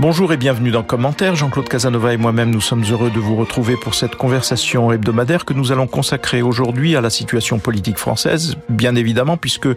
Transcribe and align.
Bonjour 0.00 0.32
et 0.32 0.38
bienvenue 0.38 0.70
dans 0.70 0.82
Commentaire. 0.82 1.36
Jean-Claude 1.36 1.68
Casanova 1.68 2.14
et 2.14 2.16
moi-même, 2.16 2.50
nous 2.50 2.62
sommes 2.62 2.84
heureux 2.90 3.10
de 3.10 3.18
vous 3.18 3.36
retrouver 3.36 3.76
pour 3.76 3.94
cette 3.94 4.16
conversation 4.16 4.90
hebdomadaire 4.90 5.44
que 5.44 5.52
nous 5.52 5.72
allons 5.72 5.86
consacrer 5.86 6.40
aujourd'hui 6.40 6.96
à 6.96 7.02
la 7.02 7.10
situation 7.10 7.58
politique 7.58 7.98
française, 7.98 8.56
bien 8.70 8.94
évidemment, 8.94 9.36
puisque 9.36 9.68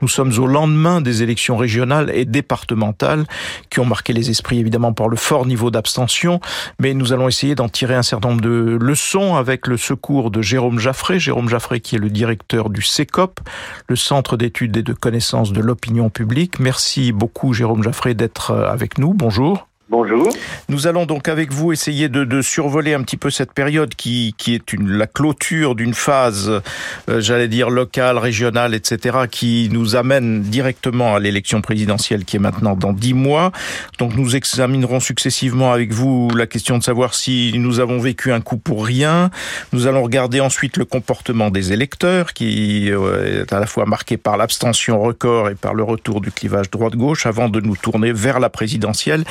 nous 0.00 0.08
sommes 0.08 0.32
au 0.38 0.46
lendemain 0.46 1.02
des 1.02 1.22
élections 1.22 1.58
régionales 1.58 2.10
et 2.14 2.24
départementales 2.24 3.26
qui 3.68 3.78
ont 3.78 3.84
marqué 3.84 4.14
les 4.14 4.30
esprits 4.30 4.58
évidemment 4.58 4.94
par 4.94 5.10
le 5.10 5.16
fort 5.18 5.44
niveau 5.44 5.70
d'abstention, 5.70 6.40
mais 6.80 6.94
nous 6.94 7.12
allons 7.12 7.28
essayer 7.28 7.54
d'en 7.54 7.68
tirer 7.68 7.96
un 7.96 8.02
certain 8.02 8.30
nombre 8.30 8.40
de 8.40 8.78
leçons 8.80 9.36
avec 9.36 9.66
le 9.66 9.76
secours 9.76 10.30
de 10.30 10.40
Jérôme 10.40 10.78
Jaffré. 10.78 11.18
Jérôme 11.18 11.50
Jaffré 11.50 11.80
qui 11.80 11.96
est 11.96 11.98
le 11.98 12.08
directeur 12.08 12.70
du 12.70 12.80
CECOP, 12.80 13.40
le 13.88 13.96
Centre 13.96 14.38
d'études 14.38 14.78
et 14.78 14.82
de 14.82 14.94
connaissances 14.94 15.52
de 15.52 15.60
l'opinion 15.60 16.08
publique. 16.08 16.60
Merci 16.60 17.12
beaucoup 17.12 17.52
Jérôme 17.52 17.82
Jaffré 17.82 18.14
d'être 18.14 18.52
avec 18.52 18.96
nous. 18.96 19.12
Bonjour. 19.12 19.65
Bonjour. 19.88 20.30
Nous 20.68 20.88
allons 20.88 21.06
donc 21.06 21.28
avec 21.28 21.52
vous 21.52 21.70
essayer 21.70 22.08
de, 22.08 22.24
de 22.24 22.42
survoler 22.42 22.92
un 22.92 23.02
petit 23.02 23.16
peu 23.16 23.30
cette 23.30 23.52
période 23.52 23.94
qui, 23.94 24.34
qui 24.36 24.52
est 24.52 24.72
une, 24.72 24.90
la 24.90 25.06
clôture 25.06 25.76
d'une 25.76 25.94
phase, 25.94 26.60
euh, 27.08 27.20
j'allais 27.20 27.46
dire 27.46 27.70
locale, 27.70 28.18
régionale, 28.18 28.74
etc., 28.74 29.16
qui 29.30 29.68
nous 29.70 29.94
amène 29.94 30.42
directement 30.42 31.14
à 31.14 31.20
l'élection 31.20 31.60
présidentielle 31.60 32.24
qui 32.24 32.34
est 32.34 32.40
maintenant 32.40 32.74
dans 32.74 32.92
dix 32.92 33.14
mois. 33.14 33.52
Donc 34.00 34.16
nous 34.16 34.34
examinerons 34.34 34.98
successivement 34.98 35.72
avec 35.72 35.92
vous 35.92 36.30
la 36.34 36.48
question 36.48 36.78
de 36.78 36.82
savoir 36.82 37.14
si 37.14 37.52
nous 37.56 37.78
avons 37.78 38.00
vécu 38.00 38.32
un 38.32 38.40
coup 38.40 38.56
pour 38.56 38.84
rien. 38.84 39.30
Nous 39.72 39.86
allons 39.86 40.02
regarder 40.02 40.40
ensuite 40.40 40.78
le 40.78 40.84
comportement 40.84 41.50
des 41.50 41.72
électeurs 41.72 42.32
qui 42.32 42.90
euh, 42.90 43.44
est 43.44 43.52
à 43.52 43.60
la 43.60 43.66
fois 43.66 43.86
marqué 43.86 44.16
par 44.16 44.36
l'abstention 44.36 45.00
record 45.00 45.48
et 45.48 45.54
par 45.54 45.74
le 45.74 45.84
retour 45.84 46.20
du 46.20 46.32
clivage 46.32 46.70
droite-gauche 46.70 47.24
avant 47.24 47.48
de 47.48 47.60
nous 47.60 47.76
tourner 47.76 48.10
vers 48.10 48.40
la 48.40 48.50
présidentielle 48.50 49.22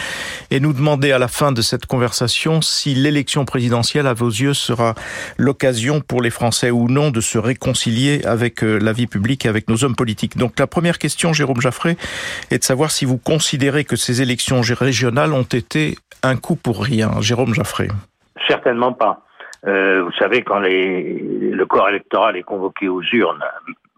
et 0.52 0.60
nous 0.60 0.74
demander 0.74 1.12
à 1.12 1.20
la 1.20 1.28
fin 1.28 1.52
de 1.52 1.62
cette 1.62 1.86
conversation 1.86 2.62
si 2.62 2.94
l'élection 2.94 3.46
présidentielle, 3.46 4.08
à 4.08 4.14
vos 4.14 4.30
yeux, 4.30 4.54
sera 4.54 4.96
l'occasion 5.38 6.02
pour 6.02 6.22
les 6.22 6.30
Français 6.30 6.72
ou 6.72 6.88
non 6.90 7.12
de 7.12 7.22
se 7.22 7.38
réconcilier 7.38 8.24
avec 8.26 8.64
euh, 8.64 8.78
la 8.78 8.94
vie 8.94 9.08
publique 9.08 9.46
et 9.46 9.50
avec 9.50 9.70
nos 9.70 9.84
hommes 9.84 9.96
politiques. 9.96 10.38
Donc 10.38 10.60
la 10.60 10.68
première 10.68 10.98
question, 10.98 11.34
Jérôme 11.34 11.62
Jaffré, 11.62 11.98
est 12.52 12.60
de 12.60 12.64
savoir 12.64 12.92
si 12.92 13.06
vous 13.06 13.18
considérez 13.18 13.84
que 13.84 13.96
ces 13.96 14.22
élections 14.22 14.62
régionales 14.62 15.34
ont 15.34 15.44
été 15.44 15.96
un 16.24 16.36
coup 16.36 16.56
pour 16.56 16.84
rien. 16.84 17.12
Jérôme 17.22 17.54
Jaffré. 17.54 17.88
Certainement 18.48 18.94
pas. 18.94 19.22
Euh, 19.68 20.04
vous 20.04 20.12
savez, 20.20 20.44
quand 20.44 20.60
les, 20.60 21.20
le 21.52 21.66
corps 21.66 21.90
électoral 21.90 22.38
est 22.38 22.44
convoqué 22.44 22.88
aux 22.88 23.02
urnes, 23.02 23.44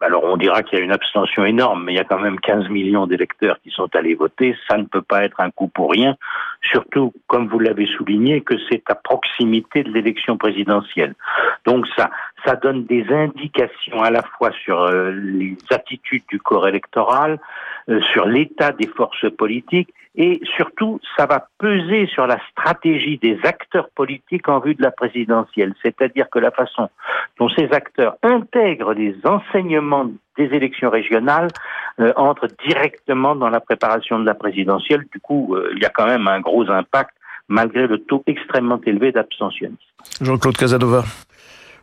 alors 0.01 0.23
on 0.25 0.37
dira 0.37 0.61
qu'il 0.63 0.77
y 0.77 0.81
a 0.81 0.85
une 0.85 0.91
abstention 0.91 1.45
énorme, 1.45 1.83
mais 1.83 1.93
il 1.93 1.95
y 1.95 1.99
a 1.99 2.03
quand 2.03 2.19
même 2.19 2.39
15 2.39 2.69
millions 2.69 3.07
d'électeurs 3.07 3.57
qui 3.63 3.71
sont 3.71 3.89
allés 3.95 4.13
voter. 4.13 4.55
Ça 4.69 4.77
ne 4.77 4.83
peut 4.83 5.01
pas 5.01 5.23
être 5.23 5.39
un 5.39 5.49
coup 5.49 5.67
pour 5.67 5.91
rien, 5.91 6.15
surtout, 6.61 7.13
comme 7.27 7.47
vous 7.47 7.59
l'avez 7.59 7.87
souligné, 7.87 8.41
que 8.41 8.55
c'est 8.69 8.83
à 8.89 8.95
proximité 8.95 9.83
de 9.83 9.91
l'élection 9.91 10.37
présidentielle. 10.37 11.15
Donc 11.65 11.87
ça, 11.95 12.11
ça 12.47 12.55
donne 12.55 12.85
des 12.85 13.05
indications 13.09 14.01
à 14.01 14.09
la 14.09 14.23
fois 14.23 14.51
sur 14.63 14.81
euh, 14.81 15.11
les 15.11 15.57
attitudes 15.69 16.23
du 16.29 16.39
corps 16.39 16.67
électoral, 16.67 17.39
euh, 17.89 17.99
sur 18.13 18.25
l'état 18.25 18.71
des 18.71 18.87
forces 18.87 19.29
politiques 19.37 19.93
et 20.15 20.41
surtout, 20.55 20.99
ça 21.15 21.27
va 21.27 21.47
peser 21.59 22.07
sur 22.07 22.25
la 22.25 22.39
stratégie 22.49 23.19
des 23.19 23.37
acteurs 23.43 23.89
politiques 23.93 24.49
en 24.49 24.59
vue 24.59 24.73
de 24.73 24.81
la 24.81 24.89
présidentielle. 24.89 25.75
C'est-à-dire 25.83 26.27
que 26.31 26.39
la 26.39 26.49
façon 26.49 26.89
dont 27.37 27.49
ces 27.49 27.69
acteurs 27.71 28.15
intègrent 28.23 28.93
les 28.93 29.15
enseignements 29.25 30.09
des 30.37 30.45
élections 30.45 30.89
régionales 30.89 31.49
euh, 31.99 32.13
entre 32.15 32.47
directement 32.65 33.35
dans 33.35 33.49
la 33.49 33.59
préparation 33.59 34.19
de 34.19 34.25
la 34.25 34.33
présidentielle. 34.33 35.05
Du 35.11 35.19
coup, 35.19 35.55
il 35.73 35.79
y 35.79 35.85
a 35.85 35.89
quand 35.89 36.07
même 36.07 36.27
un 36.27 36.39
gros 36.39 36.67
impact 36.71 37.11
malgré 37.47 37.87
le 37.87 37.99
taux 37.99 38.23
extrêmement 38.27 38.79
élevé 38.85 39.11
d'abstentionnisme. 39.11 39.77
Jean-Claude 40.21 40.57
Casanova. 40.57 41.03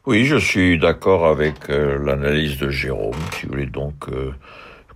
Oui, 0.07 0.25
je 0.27 0.37
suis 0.37 0.79
d'accord 0.79 1.27
avec 1.27 1.71
euh, 1.71 1.99
l'analyse 2.05 2.59
de 2.59 2.69
Jérôme, 2.69 3.15
si 3.33 3.47
vous 3.47 3.53
voulez 3.53 3.67
donc 3.67 4.09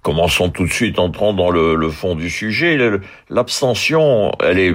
Commençons 0.02 0.48
tout 0.48 0.64
de 0.64 0.72
suite, 0.72 0.98
entrant 0.98 1.34
dans 1.34 1.50
le, 1.50 1.74
le 1.74 1.90
fond 1.90 2.14
du 2.14 2.30
sujet. 2.30 2.78
L'abstention, 3.28 4.32
elle 4.40 4.58
est, 4.58 4.74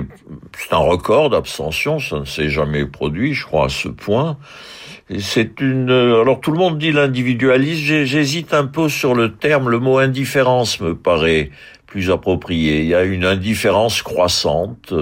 c'est 0.58 0.74
un 0.74 0.78
record 0.78 1.30
d'abstention, 1.30 1.98
ça 1.98 2.20
ne 2.20 2.26
s'est 2.26 2.50
jamais 2.50 2.86
produit, 2.86 3.34
je 3.34 3.46
crois, 3.46 3.66
à 3.66 3.70
ce 3.70 3.88
point. 3.88 4.38
C'est 5.20 5.60
une, 5.62 5.90
alors 5.90 6.40
tout 6.42 6.52
le 6.52 6.58
monde 6.58 6.78
dit 6.78 6.92
l'individualisme, 6.92 8.04
j'hésite 8.04 8.54
un 8.54 8.66
peu 8.66 8.90
sur 8.90 9.16
le 9.16 9.34
terme, 9.34 9.70
le 9.70 9.80
mot 9.80 9.98
indifférence 9.98 10.80
me 10.82 10.94
paraît 10.94 11.52
plus 11.88 12.12
approprié. 12.12 12.82
Il 12.82 12.88
y 12.88 12.96
a 12.96 13.04
une 13.04 13.26
indifférence 13.26 14.02
croissante. 14.02 14.94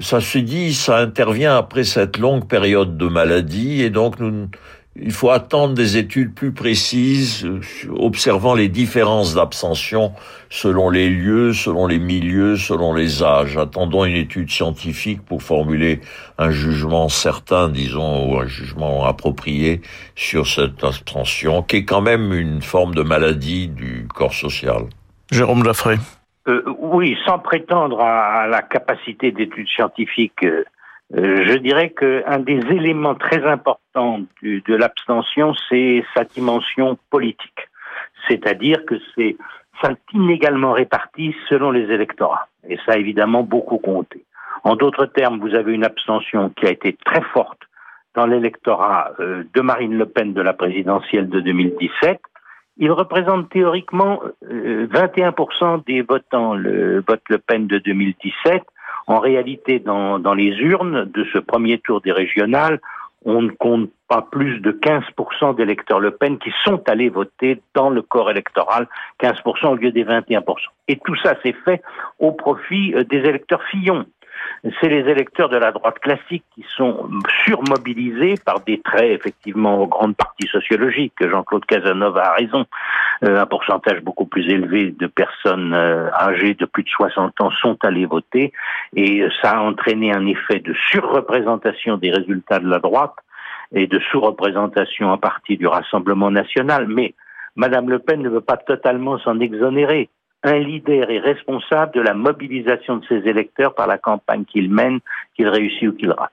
Ça 0.00 0.20
se 0.20 0.38
dit, 0.38 0.74
ça 0.74 0.98
intervient 0.98 1.56
après 1.56 1.84
cette 1.84 2.18
longue 2.18 2.46
période 2.48 2.96
de 2.96 3.06
maladie 3.06 3.82
et 3.82 3.90
donc 3.90 4.16
il 4.96 5.12
faut 5.12 5.30
attendre 5.30 5.74
des 5.74 5.96
études 5.96 6.34
plus 6.34 6.52
précises, 6.52 7.44
euh, 7.44 7.60
observant 7.96 8.54
les 8.54 8.68
différences 8.68 9.34
d'abstention 9.34 10.12
selon 10.50 10.90
les 10.90 11.08
lieux, 11.08 11.52
selon 11.52 11.86
les 11.86 11.98
milieux, 11.98 12.56
selon 12.56 12.92
les 12.92 13.22
âges. 13.22 13.56
Attendons 13.56 14.04
une 14.04 14.16
étude 14.16 14.50
scientifique 14.50 15.22
pour 15.22 15.42
formuler 15.42 16.00
un 16.38 16.50
jugement 16.50 17.08
certain, 17.08 17.68
disons, 17.68 18.30
ou 18.30 18.38
un 18.38 18.46
jugement 18.46 19.04
approprié 19.04 19.80
sur 20.16 20.48
cette 20.48 20.82
abstention, 20.82 21.62
qui 21.62 21.76
est 21.76 21.84
quand 21.84 22.02
même 22.02 22.32
une 22.32 22.60
forme 22.60 22.94
de 22.94 23.02
maladie 23.02 23.68
du 23.68 24.08
corps 24.12 24.34
social. 24.34 24.86
Jérôme 25.30 25.64
Jaffray. 25.64 25.98
Euh, 26.48 26.62
oui, 26.78 27.18
sans 27.26 27.38
prétendre 27.38 28.00
à, 28.00 28.46
la 28.46 28.62
capacité 28.62 29.30
d'études 29.30 29.68
scientifiques 29.68 30.42
euh, 30.44 30.64
euh, 31.16 31.44
je 31.44 31.58
dirais 31.58 31.90
qu'un 31.90 32.38
des 32.38 32.60
éléments 32.70 33.16
très 33.16 33.44
importants 33.44 34.20
de 34.42 34.74
l'abstention, 34.76 35.52
c'est 35.68 36.04
sa 36.14 36.22
dimension 36.22 36.96
politique. 37.10 37.68
C'est-à-dire 38.28 38.84
que 38.86 38.94
c'est 39.16 39.36
inégalement 40.12 40.70
réparti 40.72 41.34
selon 41.48 41.72
les 41.72 41.92
électorats. 41.92 42.46
Et 42.68 42.76
ça 42.86 42.92
a 42.92 42.96
évidemment 42.96 43.42
beaucoup 43.42 43.78
compté. 43.78 44.24
En 44.62 44.76
d'autres 44.76 45.06
termes, 45.06 45.40
vous 45.40 45.56
avez 45.56 45.72
une 45.72 45.84
abstention 45.84 46.50
qui 46.50 46.66
a 46.66 46.70
été 46.70 46.96
très 47.04 47.22
forte 47.22 47.62
dans 48.14 48.26
l'électorat 48.26 49.10
de 49.18 49.60
Marine 49.62 49.98
Le 49.98 50.06
Pen 50.06 50.32
de 50.32 50.42
la 50.42 50.52
présidentielle 50.52 51.28
de 51.28 51.40
2017. 51.40 52.20
Il 52.76 52.90
représente 52.92 53.50
théoriquement 53.50 54.20
21% 54.42 55.32
euh, 55.62 55.78
des 55.86 56.02
votants, 56.02 56.54
le 56.54 57.04
vote 57.06 57.22
Le 57.28 57.38
Pen 57.38 57.66
de 57.66 57.78
2017, 57.78 58.62
en 59.06 59.18
réalité, 59.18 59.80
dans, 59.80 60.34
les 60.34 60.50
urnes 60.58 61.04
de 61.06 61.24
ce 61.32 61.38
premier 61.38 61.78
tour 61.78 62.00
des 62.00 62.12
régionales, 62.12 62.80
on 63.24 63.42
ne 63.42 63.50
compte 63.50 63.90
pas 64.08 64.22
plus 64.22 64.60
de 64.60 64.72
15% 64.72 65.56
d'électeurs 65.56 66.00
Le 66.00 66.12
Pen 66.12 66.38
qui 66.38 66.52
sont 66.64 66.80
allés 66.88 67.08
voter 67.08 67.60
dans 67.74 67.90
le 67.90 68.02
corps 68.02 68.30
électoral, 68.30 68.88
15% 69.20 69.66
au 69.66 69.74
lieu 69.74 69.90
des 69.90 70.04
21%. 70.04 70.42
Et 70.88 70.96
tout 71.04 71.16
ça 71.16 71.34
s'est 71.42 71.56
fait 71.64 71.82
au 72.18 72.32
profit 72.32 72.94
euh, 72.94 73.04
des 73.04 73.18
électeurs 73.18 73.62
Fillon 73.64 74.06
c'est 74.62 74.88
les 74.88 75.08
électeurs 75.10 75.48
de 75.48 75.56
la 75.56 75.72
droite 75.72 75.98
classique 76.00 76.44
qui 76.54 76.64
sont 76.76 77.08
surmobilisés 77.44 78.34
par 78.44 78.60
des 78.60 78.80
traits 78.80 79.10
effectivement 79.10 79.82
aux 79.82 79.86
grandes 79.86 80.16
parties 80.16 80.48
sociologiques. 80.48 81.14
Jean-Claude 81.20 81.64
Casanova 81.64 82.22
a 82.22 82.34
raison. 82.34 82.66
Euh, 83.24 83.40
un 83.40 83.46
pourcentage 83.46 84.00
beaucoup 84.00 84.26
plus 84.26 84.48
élevé 84.48 84.94
de 84.98 85.06
personnes 85.06 85.74
euh, 85.74 86.10
âgées 86.12 86.54
de 86.54 86.66
plus 86.66 86.82
de 86.82 86.88
60 86.88 87.40
ans 87.40 87.50
sont 87.50 87.76
allées 87.84 88.06
voter 88.06 88.52
et 88.96 89.26
ça 89.42 89.52
a 89.52 89.60
entraîné 89.60 90.12
un 90.14 90.26
effet 90.26 90.60
de 90.60 90.74
surreprésentation 90.90 91.96
des 91.96 92.10
résultats 92.10 92.58
de 92.58 92.68
la 92.68 92.78
droite 92.78 93.14
et 93.72 93.86
de 93.86 93.98
sous-représentation 94.10 95.10
en 95.10 95.18
partie 95.18 95.56
du 95.56 95.66
Rassemblement 95.66 96.30
national. 96.30 96.86
Mais 96.88 97.14
Madame 97.56 97.88
Le 97.88 97.98
Pen 97.98 98.22
ne 98.22 98.28
veut 98.28 98.40
pas 98.40 98.56
totalement 98.56 99.18
s'en 99.18 99.38
exonérer 99.40 100.08
un 100.42 100.58
leader 100.58 101.10
est 101.10 101.18
responsable 101.18 101.92
de 101.94 102.00
la 102.00 102.14
mobilisation 102.14 102.96
de 102.96 103.04
ses 103.06 103.28
électeurs 103.28 103.74
par 103.74 103.86
la 103.86 103.98
campagne 103.98 104.44
qu'il 104.44 104.70
mène, 104.70 105.00
qu'il 105.36 105.48
réussit 105.48 105.88
ou 105.88 105.92
qu'il 105.92 106.10
rate. 106.10 106.32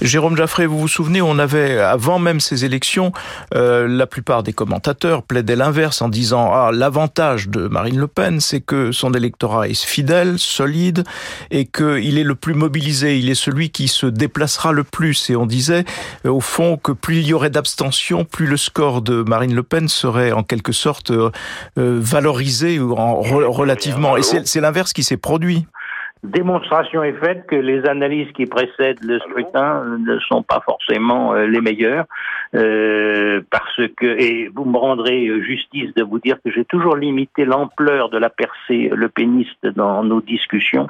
Jérôme 0.00 0.36
Jaffré, 0.36 0.66
vous 0.66 0.78
vous 0.78 0.88
souvenez, 0.88 1.20
on 1.20 1.38
avait, 1.38 1.78
avant 1.78 2.18
même 2.18 2.40
ces 2.40 2.64
élections, 2.64 3.12
euh, 3.54 3.86
la 3.86 4.06
plupart 4.06 4.42
des 4.42 4.52
commentateurs 4.52 5.22
plaidaient 5.22 5.56
l'inverse 5.56 6.02
en 6.02 6.08
disant 6.08 6.50
ah 6.52 6.70
l'avantage 6.72 7.48
de 7.48 7.68
Marine 7.68 7.98
Le 7.98 8.08
Pen, 8.08 8.40
c'est 8.40 8.60
que 8.60 8.90
son 8.90 9.12
électorat 9.12 9.68
est 9.68 9.84
fidèle, 9.84 10.38
solide, 10.38 11.04
et 11.50 11.66
qu'il 11.66 12.18
est 12.18 12.24
le 12.24 12.34
plus 12.34 12.54
mobilisé, 12.54 13.18
il 13.18 13.30
est 13.30 13.34
celui 13.34 13.70
qui 13.70 13.86
se 13.86 14.06
déplacera 14.06 14.72
le 14.72 14.84
plus. 14.84 15.30
Et 15.30 15.36
on 15.36 15.46
disait, 15.46 15.84
euh, 16.24 16.30
au 16.30 16.40
fond, 16.40 16.78
que 16.78 16.92
plus 16.92 17.18
il 17.18 17.26
y 17.26 17.34
aurait 17.34 17.50
d'abstention, 17.50 18.24
plus 18.24 18.46
le 18.46 18.56
score 18.56 19.02
de 19.02 19.22
Marine 19.22 19.54
Le 19.54 19.62
Pen 19.62 19.88
serait 19.88 20.32
en 20.32 20.42
quelque 20.42 20.72
sorte 20.72 21.10
euh, 21.10 21.30
valorisé 21.76 22.80
ou 22.80 22.94
en 22.94 23.20
relativement. 23.44 24.16
Et 24.16 24.22
c'est 24.22 24.60
l'inverse 24.60 24.92
qui 24.92 25.02
s'est 25.02 25.16
produit. 25.16 25.66
démonstration 26.22 27.02
est 27.02 27.14
faite 27.14 27.46
que 27.46 27.56
les 27.56 27.84
analyses 27.86 28.30
qui 28.32 28.46
précèdent 28.46 29.02
le 29.02 29.18
scrutin 29.20 29.84
ne 29.98 30.18
sont 30.20 30.42
pas 30.42 30.60
forcément 30.64 31.34
euh, 31.34 31.46
les 31.46 31.60
meilleures, 31.60 32.04
euh, 32.54 33.40
parce 33.50 33.80
que 33.96 34.06
et 34.06 34.48
vous 34.54 34.64
me 34.64 34.78
rendrez 34.78 35.28
justice 35.42 35.92
de 35.94 36.04
vous 36.04 36.20
dire 36.20 36.36
que 36.44 36.50
j'ai 36.52 36.64
toujours 36.64 36.96
limité 36.96 37.44
l'ampleur 37.44 38.08
de 38.08 38.18
la 38.18 38.30
percée 38.30 38.90
le 38.94 39.08
péniste 39.08 39.66
dans 39.66 40.04
nos 40.04 40.20
discussions, 40.20 40.88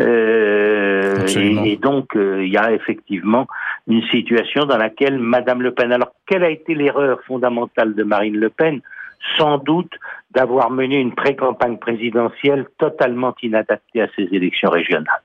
euh, 0.00 1.26
et, 1.26 1.72
et, 1.72 1.76
donc 1.76 2.16
euh, 2.16 2.42
il 2.42 2.52
y 2.52 2.56
a 2.56 2.72
effectivement 2.72 3.46
une 3.86 4.02
situation 4.04 4.64
dans 4.64 4.78
laquelle 4.78 5.18
Madame 5.18 5.60
Le 5.60 5.72
Pen. 5.72 5.92
Alors 5.92 6.12
quelle 6.26 6.44
a 6.44 6.50
été 6.50 6.74
l'erreur 6.74 7.20
fondamentale 7.26 7.94
de 7.94 8.04
Marine 8.04 8.38
Le 8.38 8.48
Pen? 8.48 8.80
Sans 9.38 9.58
doute 9.58 9.92
d'avoir 10.34 10.70
mené 10.70 10.96
une 10.96 11.14
pré-campagne 11.14 11.78
présidentielle 11.78 12.66
totalement 12.78 13.34
inadaptée 13.42 14.02
à 14.02 14.08
ces 14.16 14.28
élections 14.32 14.70
régionales. 14.70 15.22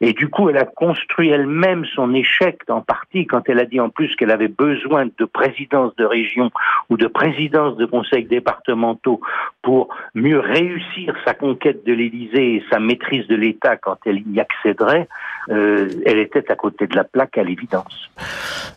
Et 0.00 0.12
du 0.12 0.28
coup, 0.28 0.48
elle 0.48 0.58
a 0.58 0.64
construit 0.64 1.30
elle-même 1.30 1.84
son 1.94 2.14
échec 2.14 2.60
en 2.68 2.80
partie 2.80 3.26
quand 3.26 3.48
elle 3.48 3.58
a 3.58 3.64
dit 3.64 3.80
en 3.80 3.90
plus 3.90 4.14
qu'elle 4.16 4.30
avait 4.30 4.48
besoin 4.48 5.06
de 5.06 5.24
présidence 5.24 5.94
de 5.96 6.04
région 6.04 6.50
ou 6.90 6.96
de 6.96 7.06
présidence 7.06 7.76
de 7.76 7.86
conseils 7.86 8.24
départementaux 8.24 9.20
pour 9.62 9.88
mieux 10.14 10.38
réussir 10.38 11.14
sa 11.24 11.34
conquête 11.34 11.84
de 11.84 11.92
l'Élysée 11.92 12.56
et 12.56 12.64
sa 12.70 12.78
maîtrise 12.78 13.26
de 13.26 13.36
l'État 13.36 13.76
quand 13.76 13.98
elle 14.06 14.22
y 14.32 14.40
accéderait. 14.40 15.08
Euh, 15.50 15.88
elle 16.04 16.18
était 16.18 16.50
à 16.50 16.56
côté 16.56 16.86
de 16.86 16.94
la 16.94 17.04
plaque 17.04 17.38
à 17.38 17.42
l'évidence. 17.42 18.10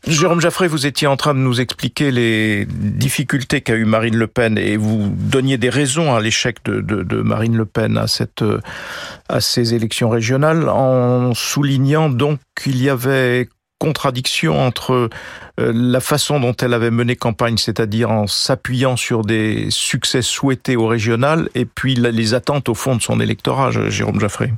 Jérôme 0.08 0.40
Jaffray, 0.40 0.68
vous 0.68 0.88
étiez 0.88 1.08
en 1.08 1.18
train 1.18 1.34
de 1.34 1.40
nous 1.40 1.60
expliquer 1.60 2.12
les 2.12 2.66
difficultés 2.66 3.62
qu'a 3.62 3.76
eu 3.76 3.86
Marine 3.86 4.18
Le 4.18 4.28
Pen 4.28 4.58
et 4.58 4.78
vous 4.78 5.10
donniez 5.10 5.58
des 5.58 5.70
raisons 5.70 6.16
à 6.16 6.22
l'échec 6.22 6.58
de, 6.66 7.22
Marine 7.22 7.58
Le 7.58 7.66
Pen 7.66 7.98
à, 7.98 8.08
cette, 8.08 8.44
à 9.30 9.42
ces 9.42 9.74
élections 9.74 10.10
régionales 10.10 10.70
en 10.70 11.01
soulignant 11.34 12.10
donc 12.10 12.40
qu'il 12.56 12.82
y 12.82 12.90
avait 12.90 13.48
contradiction 13.82 14.60
entre 14.60 15.10
euh, 15.60 15.72
la 15.74 16.00
façon 16.00 16.40
dont 16.40 16.54
elle 16.62 16.76
avait 16.76 16.92
mené 16.92 17.16
campagne, 17.16 17.58
c'est-à-dire 17.58 18.12
en 18.12 18.28
s'appuyant 18.28 18.96
sur 18.96 19.24
des 19.24 19.72
succès 19.72 20.22
souhaités 20.22 20.76
au 20.76 20.86
régional, 20.86 21.50
et 21.56 21.66
puis 21.66 21.96
les 21.96 22.34
attentes 22.36 22.70
au 22.70 22.76
fond 22.76 22.96
de 22.96 23.02
son 23.02 23.20
électorat, 23.20 23.72
Jérôme 23.72 24.20
Jaffray. 24.20 24.52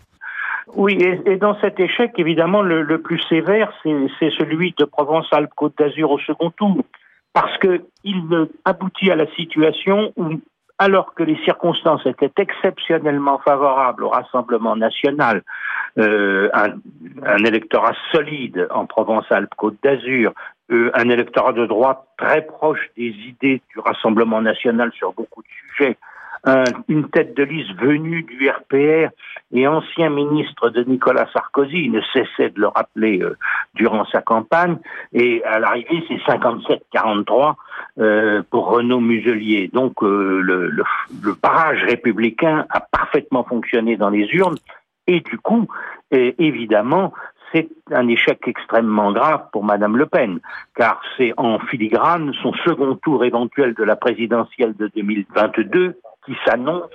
Oui, 0.76 0.98
et, 1.26 1.38
dans 1.38 1.58
cet 1.62 1.80
échec, 1.80 2.12
évidemment, 2.18 2.62
le, 2.62 2.82
le 2.82 3.02
plus 3.02 3.22
sévère, 3.30 3.72
c'est 3.84 4.32
celui 4.38 4.74
de 4.78 4.86
Provence-Alpes-Côte 4.86 5.76
d'Azur 5.78 6.12
au 6.12 6.20
second 6.20 6.50
tour, 6.50 6.84
parce 7.32 7.58
qu'il 7.60 8.48
aboutit 8.66 9.10
à 9.10 9.16
la 9.16 9.28
situation 9.36 10.12
où, 10.18 10.42
alors 10.80 11.14
que 11.14 11.24
les 11.24 11.38
circonstances 11.44 12.06
étaient 12.06 12.32
exceptionnellement 12.38 13.40
favorables 13.40 14.04
au 14.04 14.10
Rassemblement 14.10 14.76
national, 14.76 15.44
euh, 16.00 16.50
un, 16.54 17.44
électorat 17.46 17.94
solide 18.12 18.68
en 18.72 18.86
Provence-Alpes-Côte 18.86 19.78
d'Azur, 19.84 20.34
euh, 20.72 20.90
un 20.96 21.10
électorat 21.10 21.54
de 21.54 21.66
droite 21.68 22.04
très 22.18 22.42
proche 22.42 22.90
des 22.98 23.10
idées 23.10 23.62
du 23.70 23.80
Rassemblement 23.80 24.42
national 24.42 24.92
sur 24.94 25.14
beaucoup 25.14 25.44
de 25.44 25.48
sujets, 25.48 25.98
un, 26.46 26.64
une 26.88 27.10
tête 27.10 27.36
de 27.36 27.44
liste 27.44 27.74
venue 27.80 28.24
du 28.24 28.50
RPR 28.50 29.10
et 29.54 29.68
ancien 29.68 30.10
ministre 30.10 30.70
de 30.70 30.84
Nicolas 30.84 31.28
Sarkozy, 31.32 31.86
il 31.86 31.92
ne 31.92 32.02
cessait 32.14 32.50
de 32.50 32.60
le 32.60 32.68
rappeler 32.68 33.22
euh, 33.22 33.38
durant 33.76 34.06
sa 34.06 34.22
campagne, 34.22 34.78
et 35.14 35.44
à 35.46 35.60
l'arrivée 35.60 36.04
c'est 36.08 36.20
57-43 36.32 37.54
euh, 38.00 38.44
pour 38.50 38.68
Renaud 38.72 39.00
Muselier. 39.00 39.70
Donc 39.72 40.04
euh, 40.04 40.42
le, 40.42 40.70
le, 40.70 40.84
le 41.24 41.34
barrage 41.42 41.84
républicain 41.84 42.66
a 42.70 42.80
parfaitement 42.80 43.44
fonctionné 43.44 43.96
dans 43.96 44.10
les 44.10 44.28
urnes, 44.34 44.58
et 45.08 45.20
du 45.20 45.38
coup, 45.38 45.68
évidemment, 46.12 47.12
c'est 47.54 47.68
un 47.92 48.08
échec 48.08 48.40
extrêmement 48.48 49.12
grave 49.12 49.48
pour 49.52 49.66
Madame 49.66 49.98
Le 49.98 50.06
Pen, 50.06 50.40
car 50.78 51.02
c'est 51.18 51.34
en 51.36 51.60
filigrane 51.60 52.34
son 52.42 52.54
second 52.66 52.96
tour 52.96 53.26
éventuel 53.26 53.74
de 53.74 53.84
la 53.84 53.98
présidentielle 53.98 54.74
de 54.78 54.90
2022 54.96 56.00
qui 56.26 56.34
s'annonce. 56.46 56.92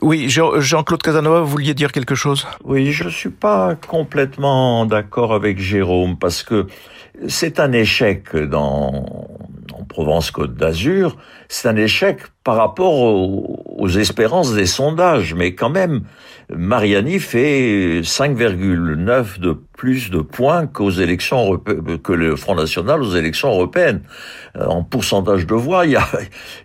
Oui, 0.00 0.28
Jean-Claude 0.28 1.02
Casanova, 1.02 1.40
vous 1.40 1.48
vouliez 1.48 1.74
dire 1.74 1.90
quelque 1.90 2.14
chose? 2.14 2.46
Oui, 2.64 2.92
je 2.92 3.08
suis 3.08 3.30
pas 3.30 3.74
complètement 3.74 4.86
d'accord 4.86 5.34
avec 5.34 5.58
Jérôme 5.58 6.16
parce 6.16 6.42
que 6.44 6.66
c'est 7.26 7.58
un 7.58 7.72
échec 7.72 8.36
dans 8.36 9.04
en 9.74 9.84
Provence-Côte 9.84 10.54
d'Azur, 10.54 11.16
c'est 11.48 11.68
un 11.68 11.76
échec 11.76 12.20
par 12.44 12.56
rapport 12.56 12.94
aux, 12.94 13.62
aux, 13.78 13.88
espérances 13.88 14.54
des 14.54 14.66
sondages, 14.66 15.34
mais 15.34 15.54
quand 15.54 15.70
même, 15.70 16.02
Mariani 16.50 17.18
fait 17.18 18.00
5,9 18.02 19.40
de 19.40 19.60
plus 19.78 20.10
de 20.10 20.18
points 20.18 20.66
qu'aux 20.66 20.90
élections 20.90 21.56
que 21.56 22.12
le 22.12 22.34
Front 22.34 22.56
National 22.56 23.00
aux 23.00 23.14
élections 23.14 23.48
européennes. 23.50 24.02
Euh, 24.56 24.66
en 24.66 24.82
pourcentage 24.82 25.46
de 25.46 25.54
voix, 25.54 25.86
il 25.86 25.92
y 25.92 25.96
a, 25.96 26.04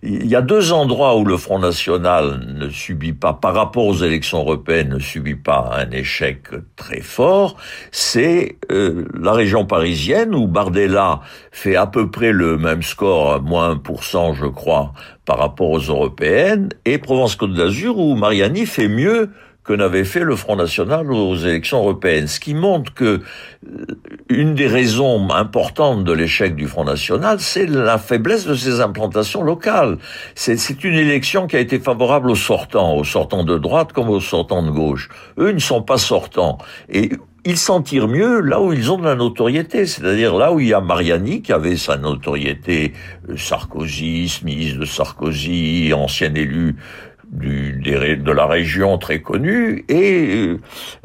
il 0.01 0.25
y 0.25 0.35
a 0.35 0.41
deux 0.41 0.73
endroits 0.73 1.15
où 1.15 1.23
le 1.23 1.37
Front 1.37 1.59
National 1.59 2.43
ne 2.47 2.69
subit 2.69 3.13
pas, 3.13 3.33
par 3.33 3.53
rapport 3.53 3.85
aux 3.85 3.97
élections 3.97 4.39
européennes, 4.39 4.89
ne 4.89 4.99
subit 4.99 5.35
pas 5.35 5.69
un 5.77 5.91
échec 5.91 6.47
très 6.75 7.01
fort. 7.01 7.55
C'est 7.91 8.57
euh, 8.71 9.05
la 9.13 9.33
région 9.33 9.65
parisienne 9.65 10.33
où 10.33 10.47
Bardella 10.47 11.21
fait 11.51 11.75
à 11.75 11.85
peu 11.85 12.09
près 12.09 12.31
le 12.31 12.57
même 12.57 12.81
score, 12.81 13.43
moins 13.43 13.75
1%, 13.75 14.33
je 14.33 14.47
crois, 14.47 14.91
par 15.25 15.37
rapport 15.37 15.69
aux 15.69 15.79
européennes, 15.79 16.69
et 16.85 16.97
Provence-Côte 16.97 17.53
d'Azur 17.53 17.99
où 17.99 18.15
Mariani 18.15 18.65
fait 18.65 18.87
mieux 18.87 19.29
que 19.63 19.73
n'avait 19.73 20.03
fait 20.03 20.21
le 20.21 20.35
Front 20.35 20.55
National 20.55 21.11
aux 21.11 21.35
élections 21.35 21.79
européennes. 21.79 22.27
Ce 22.27 22.39
qui 22.39 22.53
montre 22.53 22.93
que 22.93 23.21
euh, 23.65 23.85
une 24.29 24.55
des 24.55 24.67
raisons 24.67 25.29
importantes 25.31 26.03
de 26.03 26.11
l'échec 26.11 26.55
du 26.55 26.67
Front 26.67 26.83
National, 26.83 27.39
c'est 27.39 27.65
la 27.65 27.97
faiblesse 27.97 28.45
de 28.45 28.55
ses 28.55 28.81
implantations 28.81 29.43
locales. 29.43 29.97
C'est 30.35 30.83
une 30.83 30.95
élection 30.95 31.47
qui 31.47 31.55
a 31.55 31.59
été 31.59 31.79
favorable 31.79 32.29
aux 32.29 32.35
sortants, 32.35 32.95
aux 32.95 33.05
sortants 33.05 33.43
de 33.43 33.57
droite 33.57 33.93
comme 33.93 34.09
aux 34.09 34.19
sortants 34.19 34.63
de 34.63 34.71
gauche. 34.71 35.09
Eux 35.37 35.51
ne 35.51 35.59
sont 35.59 35.81
pas 35.81 35.97
sortants. 35.97 36.57
Et 36.89 37.11
ils 37.45 37.57
s'en 37.57 37.81
tirent 37.81 38.07
mieux 38.07 38.39
là 38.39 38.61
où 38.61 38.71
ils 38.71 38.91
ont 38.91 38.97
de 38.97 39.03
la 39.03 39.15
notoriété, 39.15 39.85
c'est-à-dire 39.85 40.35
là 40.35 40.53
où 40.53 40.59
il 40.59 40.67
y 40.67 40.73
a 40.73 40.79
Mariani 40.79 41.41
qui 41.41 41.51
avait 41.51 41.75
sa 41.75 41.97
notoriété 41.97 42.93
euh, 43.29 43.35
Sarkozy, 43.37 44.41
ministre 44.43 44.79
de 44.79 44.85
Sarkozy, 44.85 45.91
ancien 45.93 46.33
élu 46.35 46.77
du, 47.33 47.73
de 47.73 48.31
la 48.31 48.45
région 48.45 48.97
très 48.97 49.21
connue, 49.21 49.85
et 49.89 50.47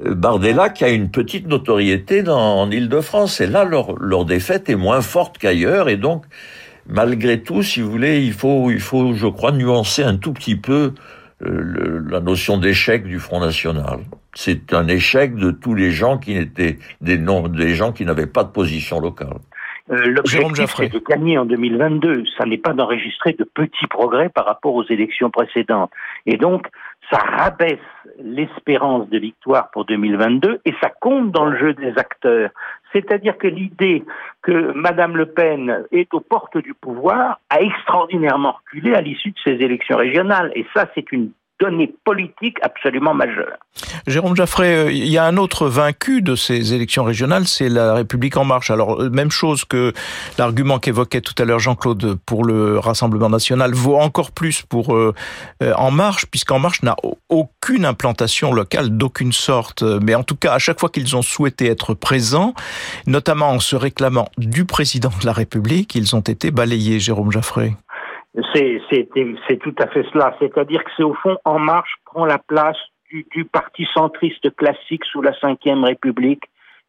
euh, 0.04 0.14
Bardella 0.14 0.68
qui 0.68 0.84
a 0.84 0.88
une 0.88 1.10
petite 1.10 1.46
notoriété 1.48 2.22
dans, 2.22 2.60
en 2.60 2.70
Ile-de-France. 2.70 3.40
Et 3.40 3.46
là, 3.46 3.64
leur, 3.64 3.98
leur 3.98 4.24
défaite 4.24 4.68
est 4.68 4.76
moins 4.76 5.00
forte 5.00 5.38
qu'ailleurs, 5.38 5.88
et 5.88 5.96
donc, 5.96 6.24
malgré 6.86 7.42
tout, 7.42 7.62
si 7.62 7.80
vous 7.80 7.90
voulez, 7.90 8.24
il 8.24 8.32
faut, 8.32 8.70
il 8.70 8.80
faut, 8.80 9.14
je 9.14 9.26
crois, 9.26 9.52
nuancer 9.52 10.02
un 10.02 10.16
tout 10.16 10.32
petit 10.32 10.56
peu 10.56 10.92
euh, 11.42 12.02
la 12.10 12.20
notion 12.20 12.58
d'échec 12.58 13.04
du 13.04 13.18
Front 13.18 13.40
National. 13.40 14.00
C'est 14.34 14.72
un 14.72 14.86
échec 14.86 15.34
de 15.34 15.50
tous 15.50 15.74
les 15.74 15.90
gens 15.90 16.18
qui 16.18 16.34
n'étaient 16.34 16.78
des 17.00 17.18
des 17.18 17.74
gens 17.74 17.92
qui 17.92 18.04
n'avaient 18.04 18.26
pas 18.26 18.44
de 18.44 18.50
position 18.50 19.00
locale. 19.00 19.38
Euh, 19.90 20.06
L'objectif, 20.06 20.74
c'est 20.76 20.92
de 20.92 20.98
gagner 20.98 21.38
en 21.38 21.44
2022. 21.46 22.24
Ça 22.36 22.44
n'est 22.44 22.58
pas 22.58 22.72
d'enregistrer 22.72 23.32
de 23.32 23.44
petits 23.44 23.86
progrès 23.88 24.28
par 24.28 24.44
rapport 24.44 24.74
aux 24.74 24.84
élections 24.84 25.30
précédentes. 25.30 25.90
Et 26.26 26.36
donc, 26.36 26.68
ça 27.10 27.18
rabaisse 27.18 27.78
l'espérance 28.22 29.08
de 29.08 29.18
victoire 29.18 29.70
pour 29.70 29.84
2022 29.86 30.60
et 30.64 30.74
ça 30.82 30.90
compte 31.00 31.30
dans 31.30 31.46
le 31.46 31.58
jeu 31.58 31.72
des 31.74 31.96
acteurs. 31.96 32.50
C'est-à-dire 32.92 33.38
que 33.38 33.46
l'idée 33.46 34.04
que 34.42 34.72
Madame 34.72 35.16
Le 35.16 35.26
Pen 35.26 35.84
est 35.92 36.12
aux 36.12 36.20
portes 36.20 36.58
du 36.58 36.74
pouvoir 36.74 37.40
a 37.50 37.60
extraordinairement 37.60 38.52
reculé 38.52 38.94
à 38.94 39.00
l'issue 39.00 39.30
de 39.30 39.38
ces 39.44 39.52
élections 39.52 39.96
régionales. 39.96 40.52
Et 40.54 40.66
ça, 40.74 40.86
c'est 40.94 41.10
une 41.12 41.30
donnée 41.60 41.94
politique 42.04 42.58
absolument 42.62 43.14
majeure. 43.14 43.58
Jérôme 44.06 44.36
Jaffray, 44.36 44.74
euh, 44.74 44.92
il 44.92 45.06
y 45.06 45.18
a 45.18 45.24
un 45.24 45.36
autre 45.36 45.68
vaincu 45.68 46.22
de 46.22 46.34
ces 46.34 46.74
élections 46.74 47.04
régionales, 47.04 47.46
c'est 47.46 47.68
la 47.68 47.94
République 47.94 48.36
en 48.36 48.44
marche. 48.44 48.70
Alors, 48.70 49.00
euh, 49.00 49.10
même 49.10 49.30
chose 49.30 49.64
que 49.64 49.92
l'argument 50.38 50.78
qu'évoquait 50.78 51.20
tout 51.20 51.34
à 51.38 51.44
l'heure 51.44 51.58
Jean-Claude 51.58 52.18
pour 52.26 52.44
le 52.44 52.78
Rassemblement 52.78 53.28
national 53.28 53.74
vaut 53.74 53.96
encore 53.96 54.32
plus 54.32 54.62
pour 54.62 54.94
euh, 54.94 55.14
En 55.76 55.90
Marche, 55.90 56.26
puisqu'En 56.26 56.58
Marche 56.58 56.82
n'a 56.82 56.96
aucune 57.28 57.84
implantation 57.84 58.52
locale 58.52 58.96
d'aucune 58.96 59.32
sorte. 59.32 59.82
Mais 59.82 60.14
en 60.14 60.22
tout 60.22 60.36
cas, 60.36 60.54
à 60.54 60.58
chaque 60.58 60.80
fois 60.80 60.88
qu'ils 60.88 61.16
ont 61.16 61.22
souhaité 61.22 61.66
être 61.66 61.94
présents, 61.94 62.54
notamment 63.06 63.50
en 63.50 63.60
se 63.60 63.76
réclamant 63.76 64.28
du 64.38 64.64
président 64.64 65.10
de 65.20 65.26
la 65.26 65.32
République, 65.32 65.94
ils 65.94 66.14
ont 66.16 66.20
été 66.20 66.50
balayés, 66.50 67.00
Jérôme 67.00 67.32
Jaffray. 67.32 67.74
C'est 68.54 69.58
tout 69.60 69.74
à 69.78 69.86
fait 69.88 70.06
cela. 70.12 70.34
C'est-à-dire 70.38 70.84
que 70.84 70.90
c'est 70.96 71.02
au 71.02 71.14
fond 71.14 71.38
En 71.44 71.58
Marche 71.58 71.96
prend 72.04 72.24
la 72.24 72.38
place 72.38 72.76
du, 73.10 73.44
parti 73.44 73.86
centriste 73.94 74.54
classique 74.54 75.04
sous 75.06 75.22
la 75.22 75.30
Ve 75.30 75.84
République 75.84 76.44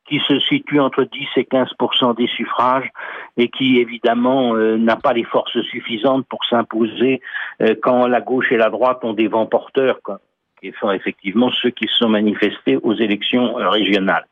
qui 0.05 0.19
se 0.27 0.39
situe 0.39 0.79
entre 0.79 1.03
10 1.03 1.27
et 1.37 1.43
15% 1.43 2.15
des 2.15 2.27
suffrages 2.27 2.89
et 3.37 3.47
qui 3.49 3.79
évidemment 3.79 4.55
euh, 4.55 4.75
n'a 4.75 4.95
pas 4.95 5.13
les 5.13 5.23
forces 5.23 5.61
suffisantes 5.61 6.25
pour 6.27 6.43
s'imposer 6.45 7.21
euh, 7.61 7.75
quand 7.81 8.07
la 8.07 8.19
gauche 8.19 8.51
et 8.51 8.57
la 8.57 8.71
droite 8.71 9.03
ont 9.03 9.13
des 9.13 9.27
vents 9.27 9.45
porteurs 9.45 9.99
qui 10.61 10.73
sont 10.79 10.91
effectivement 10.91 11.49
ceux 11.61 11.69
qui 11.69 11.87
se 11.87 11.95
sont 11.95 12.09
manifestés 12.09 12.77
aux 12.77 12.93
élections 12.93 13.53
régionales. 13.55 14.25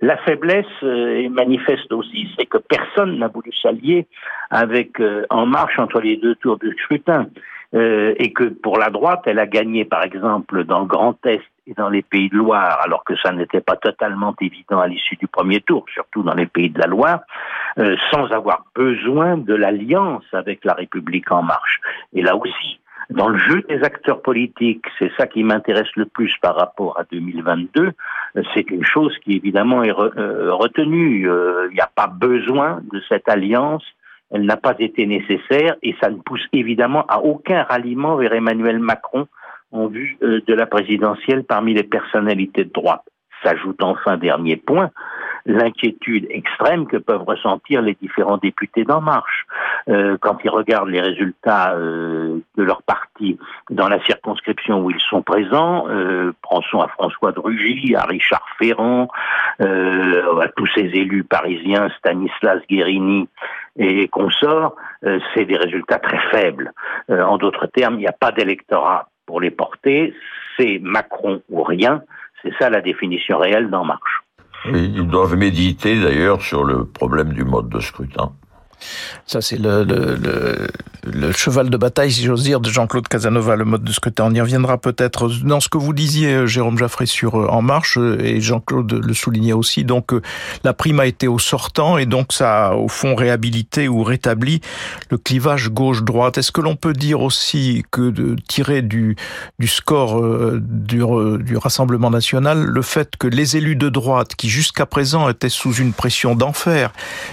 La 0.00 0.16
faiblesse 0.18 0.66
est 0.82 1.28
manifeste 1.28 1.92
aussi, 1.92 2.28
c'est 2.36 2.46
que 2.46 2.58
personne 2.58 3.18
n'a 3.18 3.28
voulu 3.28 3.52
s'allier 3.52 4.06
avec 4.50 5.00
En 5.30 5.46
Marche 5.46 5.78
entre 5.78 6.00
les 6.00 6.16
deux 6.16 6.34
tours 6.34 6.58
du 6.58 6.76
scrutin. 6.82 7.26
Euh, 7.74 8.14
et 8.18 8.32
que 8.32 8.44
pour 8.44 8.78
la 8.78 8.88
droite, 8.88 9.22
elle 9.26 9.40
a 9.40 9.46
gagné 9.46 9.84
par 9.84 10.04
exemple 10.04 10.62
dans 10.62 10.80
le 10.80 10.86
Grand 10.86 11.16
Est 11.26 11.42
et 11.66 11.74
dans 11.74 11.88
les 11.88 12.02
pays 12.02 12.28
de 12.28 12.36
Loire, 12.36 12.78
alors 12.84 13.02
que 13.02 13.16
ça 13.16 13.32
n'était 13.32 13.60
pas 13.60 13.74
totalement 13.74 14.32
évident 14.40 14.78
à 14.78 14.86
l'issue 14.86 15.16
du 15.16 15.26
premier 15.26 15.60
tour, 15.60 15.84
surtout 15.92 16.22
dans 16.22 16.34
les 16.34 16.46
pays 16.46 16.70
de 16.70 16.78
la 16.78 16.86
Loire, 16.86 17.22
euh, 17.78 17.96
sans 18.12 18.30
avoir 18.30 18.64
besoin 18.76 19.38
de 19.38 19.54
l'alliance 19.54 20.22
avec 20.32 20.64
la 20.64 20.74
République 20.74 21.32
en 21.32 21.42
marche. 21.42 21.80
Et 22.12 22.22
là 22.22 22.36
aussi, 22.36 22.78
dans 23.10 23.28
le 23.28 23.38
jeu 23.38 23.62
des 23.68 23.82
acteurs 23.82 24.22
politiques, 24.22 24.84
c'est 24.98 25.12
ça 25.16 25.26
qui 25.26 25.42
m'intéresse 25.42 25.88
le 25.96 26.06
plus 26.06 26.32
par 26.40 26.56
rapport 26.56 26.98
à 26.98 27.04
2022, 27.10 27.82
euh, 28.36 28.42
c'est 28.54 28.70
une 28.70 28.84
chose 28.84 29.16
qui 29.24 29.36
évidemment 29.36 29.82
est 29.82 29.92
retenue. 29.92 31.28
Il 31.28 31.74
n'y 31.74 31.80
a 31.80 31.90
pas 31.94 32.06
besoin 32.06 32.80
de 32.92 33.00
cette 33.08 33.28
alliance 33.28 33.84
elle 34.34 34.46
n'a 34.46 34.56
pas 34.56 34.74
été 34.78 35.06
nécessaire 35.06 35.76
et 35.82 35.94
ça 36.00 36.10
ne 36.10 36.16
pousse 36.16 36.44
évidemment 36.52 37.06
à 37.06 37.20
aucun 37.20 37.62
ralliement 37.62 38.16
vers 38.16 38.32
Emmanuel 38.32 38.80
Macron 38.80 39.28
en 39.70 39.86
vue 39.86 40.18
euh, 40.22 40.40
de 40.46 40.54
la 40.54 40.66
présidentielle 40.66 41.44
parmi 41.44 41.72
les 41.72 41.84
personnalités 41.84 42.64
de 42.64 42.72
droite. 42.72 43.04
S'ajoute 43.44 43.82
enfin, 43.82 44.16
dernier 44.16 44.56
point, 44.56 44.90
l'inquiétude 45.46 46.26
extrême 46.30 46.86
que 46.86 46.96
peuvent 46.96 47.22
ressentir 47.22 47.82
les 47.82 47.94
différents 47.94 48.38
députés 48.38 48.84
d'En 48.84 49.00
Marche 49.00 49.46
euh, 49.88 50.16
quand 50.20 50.38
ils 50.44 50.50
regardent 50.50 50.88
les 50.88 51.00
résultats 51.00 51.74
euh, 51.74 52.38
de 52.56 52.62
leur 52.62 52.82
parti 52.82 53.38
dans 53.70 53.88
la 53.88 54.02
circonscription 54.04 54.82
où 54.82 54.90
ils 54.90 55.00
sont 55.00 55.22
présents. 55.22 55.86
Euh, 55.88 56.32
pensons 56.42 56.80
à 56.80 56.88
François 56.88 57.32
de 57.32 57.40
Rugy, 57.40 57.94
à 57.94 58.04
Richard 58.04 58.46
Ferrand, 58.58 59.08
euh, 59.60 60.40
à 60.40 60.48
tous 60.48 60.68
ces 60.74 60.86
élus 60.94 61.24
parisiens, 61.24 61.90
Stanislas 61.98 62.62
Guérini 62.68 63.28
et 63.76 64.08
consorts. 64.08 64.76
C'est 65.34 65.44
des 65.44 65.56
résultats 65.56 65.98
très 65.98 66.18
faibles. 66.30 66.72
en 67.10 67.36
d'autres 67.36 67.66
termes, 67.66 67.94
il 67.94 68.00
n'y 68.00 68.06
a 68.06 68.12
pas 68.12 68.32
d'électorat 68.32 69.08
pour 69.26 69.40
les 69.40 69.50
porter. 69.50 70.14
C'est 70.56 70.78
Macron 70.80 71.42
ou 71.50 71.62
rien. 71.62 72.02
C'est 72.44 72.52
ça 72.58 72.70
la 72.70 72.82
définition 72.82 73.38
réelle 73.38 73.70
d'En 73.70 73.84
Marche. 73.84 74.22
Ils 74.66 75.06
doivent 75.06 75.36
méditer 75.36 76.00
d'ailleurs 76.00 76.40
sur 76.40 76.64
le 76.64 76.84
problème 76.84 77.32
du 77.32 77.44
mode 77.44 77.68
de 77.68 77.80
scrutin. 77.80 78.32
Ça, 79.26 79.40
c'est 79.40 79.58
le, 79.58 81.32
cheval 81.32 81.70
de 81.70 81.76
bataille, 81.76 82.12
si 82.12 82.24
j'ose 82.24 82.42
dire, 82.42 82.60
de 82.60 82.68
Jean-Claude 82.68 83.08
Casanova, 83.08 83.56
le 83.56 83.64
mode 83.64 83.84
de 83.84 83.92
scrutin. 83.92 84.24
On 84.26 84.34
y 84.34 84.40
reviendra 84.40 84.78
peut-être 84.78 85.28
dans 85.28 85.60
ce 85.60 85.68
que 85.68 85.78
vous 85.78 85.92
disiez, 85.92 86.34
euh, 86.34 86.46
Jérôme 86.46 86.78
Jaffré, 86.78 87.06
sur 87.06 87.36
euh, 87.36 87.46
En 87.48 87.62
Marche, 87.62 87.98
euh, 87.98 88.18
et 88.20 88.40
Jean-Claude 88.40 88.92
le 88.92 89.14
soulignait 89.14 89.52
aussi. 89.52 89.84
Donc, 89.84 90.12
la 90.62 90.72
prime 90.72 91.00
a 91.00 91.06
été 91.06 91.28
au 91.28 91.38
sortant, 91.38 91.98
et 91.98 92.06
donc 92.06 92.32
ça 92.32 92.68
a, 92.68 92.74
au 92.74 92.88
fond, 92.88 93.14
réhabilité 93.14 93.88
ou 93.88 94.02
rétabli 94.02 94.60
le 95.10 95.18
clivage 95.18 95.70
gauche-droite. 95.70 96.38
Est-ce 96.38 96.52
que 96.52 96.60
l'on 96.60 96.76
peut 96.76 96.92
dire 96.92 97.20
aussi 97.20 97.84
que 97.90 98.10
de 98.10 98.36
tirer 98.48 98.82
du, 98.82 99.16
du 99.58 99.66
score 99.66 100.22
du, 100.60 101.02
du 101.38 101.56
Rassemblement 101.56 102.10
national, 102.10 102.64
le 102.64 102.82
fait 102.82 103.16
que 103.16 103.26
les 103.26 103.56
élus 103.56 103.76
de 103.76 103.88
droite, 103.88 104.34
qui 104.36 104.48
jusqu'à 104.48 104.86
présent 104.86 105.28
étaient 105.28 105.48
sous 105.48 105.72
une 105.74 105.92
pression 105.92 106.34
d'enfer, 106.34 106.92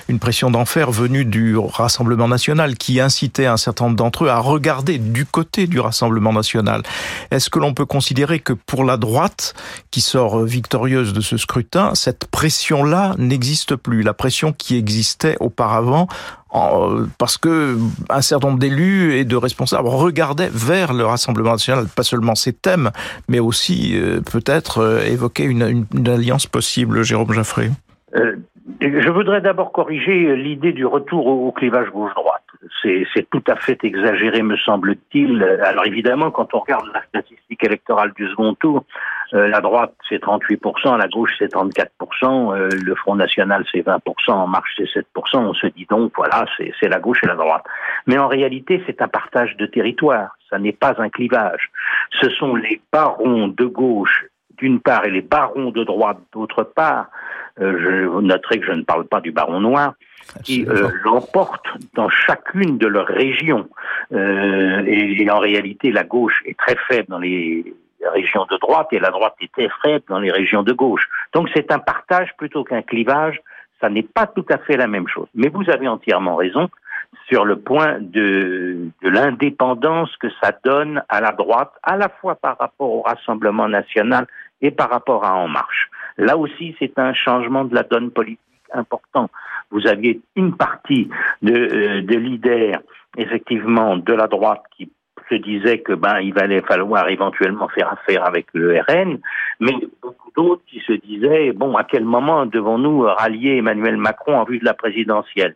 une 0.09 0.19
pression 0.19 0.51
d'enfer 0.51 0.91
venue 0.91 1.25
du 1.41 1.57
Rassemblement 1.57 2.27
national 2.27 2.75
qui 2.75 2.99
incitait 2.99 3.47
un 3.47 3.57
certain 3.57 3.85
nombre 3.85 3.97
d'entre 3.97 4.25
eux 4.25 4.29
à 4.29 4.37
regarder 4.37 4.99
du 4.99 5.25
côté 5.25 5.65
du 5.65 5.79
Rassemblement 5.79 6.33
national. 6.33 6.83
Est-ce 7.31 7.49
que 7.49 7.57
l'on 7.57 7.73
peut 7.73 7.85
considérer 7.85 8.39
que 8.39 8.53
pour 8.53 8.83
la 8.83 8.97
droite, 8.97 9.55
qui 9.89 10.01
sort 10.01 10.43
victorieuse 10.43 11.13
de 11.13 11.21
ce 11.21 11.37
scrutin, 11.37 11.95
cette 11.95 12.25
pression-là 12.25 13.15
n'existe 13.17 13.75
plus, 13.75 14.03
la 14.03 14.13
pression 14.13 14.53
qui 14.53 14.77
existait 14.77 15.35
auparavant 15.39 16.07
parce 17.17 17.37
que 17.37 17.77
un 18.09 18.21
certain 18.21 18.49
nombre 18.49 18.59
d'élus 18.59 19.15
et 19.15 19.23
de 19.23 19.37
responsables 19.37 19.87
regardaient 19.87 20.51
vers 20.51 20.93
le 20.93 21.05
Rassemblement 21.05 21.51
national, 21.51 21.85
pas 21.87 22.03
seulement 22.03 22.35
ses 22.35 22.51
thèmes, 22.51 22.91
mais 23.29 23.39
aussi 23.39 23.93
euh, 23.95 24.19
peut-être 24.19 24.79
euh, 24.79 25.05
évoquer 25.05 25.45
une, 25.45 25.85
alliance 26.05 26.47
possible, 26.47 27.03
Jérôme 27.03 27.31
Jaffré? 27.31 27.71
Euh, 28.17 28.35
je 28.79 29.09
voudrais 29.09 29.41
d'abord 29.41 29.71
corriger 29.71 30.35
l'idée 30.35 30.73
du 30.73 30.85
retour 30.85 31.27
au 31.27 31.51
clivage 31.51 31.89
gauche-droite. 31.89 32.43
C'est 32.83 33.29
tout 33.29 33.43
à 33.47 33.55
fait 33.55 33.83
exagéré, 33.83 34.41
me 34.41 34.57
semble-t-il. 34.57 35.43
Alors 35.63 35.85
évidemment, 35.85 36.31
quand 36.31 36.53
on 36.53 36.59
regarde 36.59 36.85
la 36.93 37.03
statistique 37.03 37.63
électorale 37.63 38.13
du 38.13 38.27
second 38.29 38.53
tour, 38.55 38.85
euh, 39.33 39.47
la 39.47 39.61
droite 39.61 39.93
c'est 40.09 40.21
38%, 40.21 40.97
la 40.97 41.07
gauche 41.07 41.31
c'est 41.39 41.53
34%, 41.53 42.53
euh, 42.53 42.69
le 42.83 42.95
Front 42.95 43.15
National 43.15 43.65
c'est 43.71 43.81
20%, 43.81 43.99
En 44.31 44.47
Marche 44.47 44.73
c'est 44.77 44.89
7%. 44.89 45.03
On 45.37 45.53
se 45.53 45.67
dit 45.67 45.87
donc, 45.89 46.13
voilà, 46.15 46.45
c'est 46.57 46.89
la 46.89 46.99
gauche 46.99 47.23
et 47.23 47.27
la 47.27 47.35
droite. 47.35 47.63
Mais 48.07 48.17
en 48.17 48.27
réalité, 48.27 48.83
c'est 48.85 49.01
un 49.01 49.07
partage 49.07 49.57
de 49.57 49.65
territoire. 49.65 50.35
Ça 50.49 50.59
n'est 50.59 50.73
pas 50.73 50.95
un 50.97 51.09
clivage. 51.09 51.71
Ce 52.21 52.29
sont 52.29 52.55
les 52.55 52.81
barons 52.91 53.47
de 53.47 53.65
gauche 53.65 54.25
d'une 54.61 54.79
part 54.79 55.05
et 55.05 55.11
les 55.11 55.21
barons 55.21 55.71
de 55.71 55.83
droite 55.83 56.19
d'autre 56.31 56.63
part 56.63 57.07
euh, 57.59 57.77
je 57.79 58.21
noterai 58.21 58.59
que 58.59 58.65
je 58.65 58.71
ne 58.71 58.83
parle 58.83 59.05
pas 59.05 59.21
du 59.21 59.31
baron 59.31 59.59
noir, 59.59 59.93
qui 60.43 60.65
euh, 60.67 60.89
l'emportent 61.03 61.67
dans 61.95 62.09
chacune 62.09 62.77
de 62.77 62.87
leurs 62.87 63.07
régions. 63.07 63.67
Euh, 64.13 64.83
et, 64.85 65.29
en 65.29 65.39
réalité, 65.39 65.91
la 65.91 66.03
gauche 66.03 66.41
est 66.45 66.57
très 66.57 66.75
faible 66.87 67.07
dans 67.09 67.19
les 67.19 67.73
régions 68.13 68.45
de 68.49 68.57
droite 68.57 68.87
et 68.91 68.99
la 68.99 69.11
droite 69.11 69.35
est 69.41 69.51
très 69.51 69.69
faible 69.83 70.05
dans 70.07 70.19
les 70.19 70.31
régions 70.31 70.63
de 70.63 70.73
gauche. 70.73 71.07
Donc 71.33 71.49
c'est 71.53 71.71
un 71.71 71.79
partage 71.79 72.29
plutôt 72.37 72.63
qu'un 72.63 72.81
clivage. 72.81 73.39
Ça 73.79 73.89
n'est 73.89 74.03
pas 74.03 74.27
tout 74.27 74.45
à 74.49 74.57
fait 74.57 74.77
la 74.77 74.87
même 74.87 75.07
chose. 75.07 75.27
Mais 75.35 75.49
vous 75.49 75.69
avez 75.69 75.87
entièrement 75.87 76.35
raison 76.35 76.69
sur 77.27 77.45
le 77.45 77.57
point 77.57 77.97
de, 77.99 78.89
de 79.01 79.09
l'indépendance 79.09 80.15
que 80.17 80.27
ça 80.41 80.51
donne 80.63 81.03
à 81.09 81.19
la 81.19 81.31
droite, 81.31 81.71
à 81.83 81.97
la 81.97 82.09
fois 82.09 82.35
par 82.35 82.57
rapport 82.57 82.91
au 82.91 83.01
Rassemblement 83.01 83.67
national 83.67 84.27
et 84.61 84.71
par 84.71 84.89
rapport 84.89 85.25
à 85.25 85.35
En 85.35 85.47
Marche. 85.47 85.89
Là 86.17 86.37
aussi, 86.37 86.75
c'est 86.79 86.97
un 86.99 87.13
changement 87.13 87.65
de 87.65 87.75
la 87.75 87.83
donne 87.83 88.11
politique 88.11 88.39
important. 88.73 89.29
Vous 89.71 89.87
aviez 89.87 90.21
une 90.35 90.55
partie 90.55 91.09
de, 91.41 91.53
euh, 91.53 92.01
de 92.01 92.15
leaders, 92.15 92.81
effectivement, 93.17 93.97
de 93.97 94.13
la 94.13 94.27
droite 94.27 94.63
qui 94.75 94.89
se 95.29 95.35
disait 95.35 95.79
que 95.79 95.93
ben 95.93 96.19
il 96.19 96.37
allait 96.39 96.61
falloir 96.61 97.07
éventuellement 97.09 97.69
faire 97.69 97.91
affaire 97.91 98.27
avec 98.27 98.47
le 98.53 98.79
RN, 98.81 99.19
mais 99.59 99.73
beaucoup 100.01 100.31
d'autres 100.35 100.61
qui 100.67 100.81
se 100.81 100.93
disaient 100.93 101.53
bon 101.53 101.75
à 101.77 101.83
quel 101.83 102.03
moment 102.03 102.45
devons-nous 102.45 103.01
rallier 103.01 103.57
Emmanuel 103.57 103.97
Macron 103.97 104.37
en 104.37 104.43
vue 104.43 104.59
de 104.59 104.65
la 104.65 104.73
présidentielle? 104.73 105.55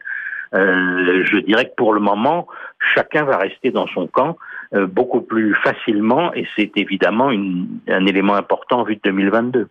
Euh, 0.53 1.23
Je 1.25 1.39
dirais 1.39 1.65
que 1.65 1.75
pour 1.75 1.93
le 1.93 1.99
moment 1.99 2.47
chacun 2.93 3.25
va 3.25 3.37
rester 3.37 3.71
dans 3.71 3.87
son 3.87 4.07
camp 4.07 4.37
beaucoup 4.73 5.21
plus 5.21 5.55
facilement 5.63 6.33
et 6.33 6.45
c'est 6.55 6.71
évidemment 6.75 7.29
un 7.29 8.05
élément 8.05 8.35
important 8.35 8.81
en 8.81 8.83
vue 8.83 8.95
de 8.95 9.01
2022. 9.03 9.67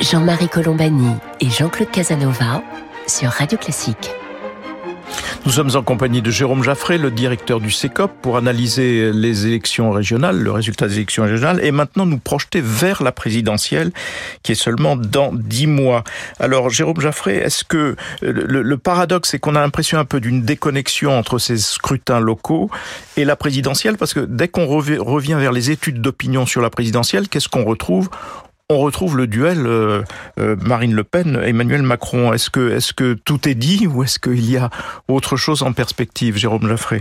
Jean-Marie 0.00 0.48
Colombani 0.48 1.16
et 1.40 1.50
Jean-Claude 1.50 1.90
Casanova 1.90 2.62
sur 3.06 3.28
Radio 3.28 3.58
Classique. 3.58 4.10
Nous 5.46 5.52
sommes 5.52 5.70
en 5.74 5.82
compagnie 5.82 6.20
de 6.20 6.30
Jérôme 6.30 6.62
Jaffré, 6.62 6.98
le 6.98 7.10
directeur 7.10 7.60
du 7.60 7.70
CECOP, 7.70 8.12
pour 8.20 8.36
analyser 8.36 9.10
les 9.10 9.46
élections 9.46 9.90
régionales, 9.90 10.38
le 10.38 10.50
résultat 10.50 10.86
des 10.86 10.96
élections 10.96 11.22
régionales, 11.22 11.64
et 11.64 11.72
maintenant 11.72 12.04
nous 12.04 12.18
projeter 12.18 12.60
vers 12.60 13.02
la 13.02 13.10
présidentielle, 13.10 13.90
qui 14.42 14.52
est 14.52 14.54
seulement 14.54 14.96
dans 14.96 15.32
dix 15.32 15.66
mois. 15.66 16.04
Alors, 16.38 16.68
Jérôme 16.68 17.00
Jaffré, 17.00 17.36
est-ce 17.36 17.64
que 17.64 17.96
le, 18.20 18.76
paradoxe, 18.76 19.30
c'est 19.30 19.38
qu'on 19.38 19.56
a 19.56 19.60
l'impression 19.60 19.98
un 19.98 20.04
peu 20.04 20.20
d'une 20.20 20.42
déconnexion 20.42 21.18
entre 21.18 21.38
ces 21.38 21.56
scrutins 21.56 22.20
locaux 22.20 22.70
et 23.16 23.24
la 23.24 23.34
présidentielle, 23.34 23.96
parce 23.96 24.12
que 24.12 24.20
dès 24.20 24.48
qu'on 24.48 24.66
revient 24.66 25.36
vers 25.38 25.52
les 25.52 25.70
études 25.70 26.02
d'opinion 26.02 26.44
sur 26.44 26.60
la 26.60 26.68
présidentielle, 26.68 27.28
qu'est-ce 27.28 27.48
qu'on 27.48 27.64
retrouve? 27.64 28.10
On 28.70 28.78
retrouve 28.78 29.16
le 29.16 29.26
duel 29.26 29.66
euh, 29.66 30.02
euh, 30.38 30.56
Marine 30.64 30.94
Le 30.94 31.02
Pen, 31.02 31.38
Emmanuel 31.44 31.82
Macron. 31.82 32.32
Est-ce 32.32 32.50
que, 32.50 32.70
est-ce 32.70 32.94
que 32.94 33.14
tout 33.14 33.48
est 33.48 33.56
dit 33.56 33.86
ou 33.88 34.04
est-ce 34.04 34.18
qu'il 34.18 34.48
y 34.48 34.56
a 34.56 34.70
autre 35.08 35.36
chose 35.36 35.62
en 35.62 35.72
perspective, 35.72 36.36
Jérôme 36.36 36.68
Jaffré? 36.68 37.00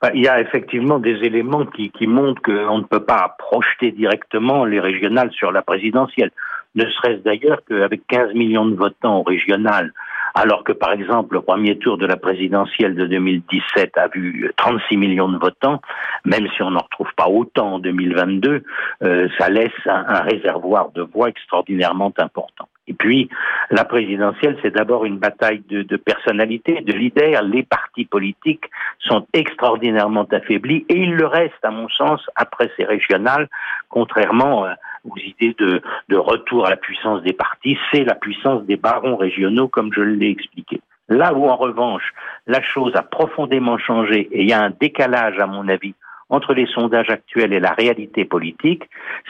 Bah, 0.00 0.10
il 0.14 0.22
y 0.22 0.28
a 0.28 0.40
effectivement 0.40 1.00
des 1.00 1.16
éléments 1.24 1.66
qui, 1.66 1.90
qui 1.90 2.06
montrent 2.06 2.40
qu'on 2.42 2.78
ne 2.78 2.84
peut 2.84 3.04
pas 3.04 3.34
projeter 3.38 3.90
directement 3.90 4.64
les 4.64 4.78
régionales 4.78 5.32
sur 5.32 5.50
la 5.50 5.62
présidentielle. 5.62 6.30
Ne 6.76 6.84
serait-ce 6.86 7.22
d'ailleurs 7.22 7.60
qu'avec 7.68 8.06
15 8.06 8.34
millions 8.34 8.66
de 8.66 8.76
votants 8.76 9.18
au 9.18 9.22
régional, 9.22 9.92
alors 10.34 10.64
que 10.64 10.72
par 10.72 10.92
exemple 10.92 11.34
le 11.34 11.40
premier 11.40 11.78
tour 11.78 11.96
de 11.96 12.06
la 12.06 12.16
présidentielle 12.16 12.94
de 12.94 13.06
2017 13.06 13.96
a 13.96 14.08
vu 14.08 14.52
36 14.56 14.96
millions 14.96 15.28
de 15.28 15.38
votants, 15.38 15.80
même 16.24 16.48
si 16.56 16.62
on 16.62 16.72
n'en 16.72 16.80
retrouve 16.80 17.12
pas 17.16 17.28
autant 17.28 17.74
en 17.74 17.78
2022, 17.78 18.62
euh, 19.02 19.28
ça 19.38 19.48
laisse 19.48 19.70
un, 19.86 20.20
réservoir 20.22 20.90
de 20.90 21.02
voix 21.02 21.28
extraordinairement 21.28 22.12
important. 22.18 22.68
Et 22.86 22.92
puis, 22.92 23.30
la 23.70 23.84
présidentielle, 23.84 24.58
c'est 24.60 24.74
d'abord 24.74 25.06
une 25.06 25.16
bataille 25.16 25.62
de, 25.70 25.82
de 25.82 25.96
personnalité, 25.96 26.82
de 26.82 26.92
leaders. 26.92 27.42
Les 27.42 27.62
partis 27.62 28.04
politiques 28.04 28.64
sont 28.98 29.26
extraordinairement 29.32 30.26
affaiblis 30.30 30.84
et 30.90 30.98
ils 30.98 31.14
le 31.14 31.26
restent, 31.26 31.64
à 31.64 31.70
mon 31.70 31.88
sens, 31.88 32.20
après 32.36 32.70
ces 32.76 32.84
régionales, 32.84 33.48
contrairement 33.88 34.66
euh, 34.66 34.74
aux 35.04 35.16
idées 35.18 35.54
de, 35.58 35.82
de 36.08 36.16
retour 36.16 36.66
à 36.66 36.70
la 36.70 36.76
puissance 36.76 37.22
des 37.22 37.32
partis. 37.32 37.78
C'est 37.92 38.04
la 38.04 38.14
puissance 38.14 38.64
des 38.64 38.76
barons 38.76 39.16
régionaux, 39.16 39.68
comme 39.68 39.92
je 39.92 40.00
l'ai 40.00 40.30
expliqué. 40.30 40.80
Là 41.08 41.34
où, 41.34 41.48
en 41.48 41.56
revanche, 41.56 42.14
la 42.46 42.62
chose 42.62 42.92
a 42.96 43.02
profondément 43.02 43.78
changé 43.78 44.28
et 44.32 44.42
il 44.42 44.48
y 44.48 44.52
a 44.52 44.62
un 44.62 44.70
décalage, 44.70 45.38
à 45.38 45.46
mon 45.46 45.68
avis, 45.68 45.94
entre 46.34 46.54
les 46.54 46.66
sondages 46.66 47.10
actuels 47.10 47.52
et 47.52 47.60
la 47.60 47.72
réalité 47.72 48.24
politique, 48.24 48.84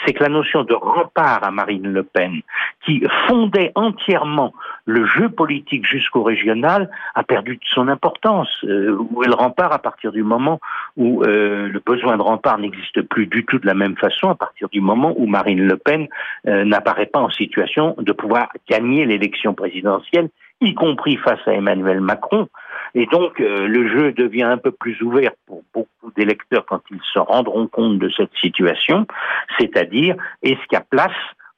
c'est 0.05 0.13
que 0.13 0.23
la 0.23 0.29
notion 0.29 0.65
de 0.65 0.75
rempart 0.75 1.45
à 1.45 1.51
Marine 1.51 1.93
Le 1.93 2.03
Pen, 2.03 2.41
qui 2.85 3.03
fondait 3.27 3.73
entièrement 3.75 4.53
le 4.87 5.07
jeu 5.07 5.29
politique 5.29 5.87
jusqu'au 5.87 6.23
régional, 6.23 6.91
a 7.15 7.23
perdu 7.23 7.57
de 7.57 7.65
son 7.67 7.89
importance. 7.89 8.49
Euh, 8.65 8.97
où 8.99 9.23
est 9.23 9.29
le 9.29 9.35
rempart 9.35 9.73
à 9.73 9.79
partir 9.79 10.13
du 10.13 10.23
moment 10.23 10.61
où 10.97 11.23
euh, 11.23 11.69
le 11.69 11.81
besoin 11.81 12.17
de 12.17 12.23
rempart 12.23 12.59
n'existe 12.59 13.03
plus 13.03 13.27
du 13.27 13.45
tout 13.45 13.59
de 13.59 13.67
la 13.67 13.75
même 13.75 13.97
façon, 13.97 14.31
à 14.31 14.35
partir 14.35 14.69
du 14.71 14.81
moment 14.81 15.15
où 15.17 15.27
Marine 15.27 15.67
Le 15.67 15.77
Pen 15.77 16.09
euh, 16.47 16.65
n'apparaît 16.65 17.07
pas 17.07 17.21
en 17.21 17.31
situation 17.31 17.95
de 17.99 18.13
pouvoir 18.13 18.49
gagner 18.69 19.05
l'élection 19.05 19.55
présidentielle 19.55 20.29
y 20.61 20.75
compris 20.75 21.17
face 21.17 21.41
à 21.47 21.53
Emmanuel 21.53 22.01
Macron. 22.01 22.49
Et 22.95 23.07
donc, 23.07 23.41
euh, 23.41 23.67
le 23.67 23.89
jeu 23.89 24.13
devient 24.13 24.45
un 24.45 24.57
peu 24.57 24.71
plus 24.71 25.01
ouvert 25.03 25.33
pour 25.47 25.63
beaucoup 25.75 26.13
d'électeurs 26.17 26.65
quand 26.65 26.81
ils 26.91 27.01
se 27.13 27.19
rendront 27.19 27.67
compte 27.67 27.99
de 27.99 28.09
cette 28.17 28.35
situation, 28.41 29.07
c'est-à-dire, 29.59 30.17
est-ce 30.43 30.61
qu'il 30.67 30.75
y 30.75 30.77
a 30.77 30.85
place 30.89 31.13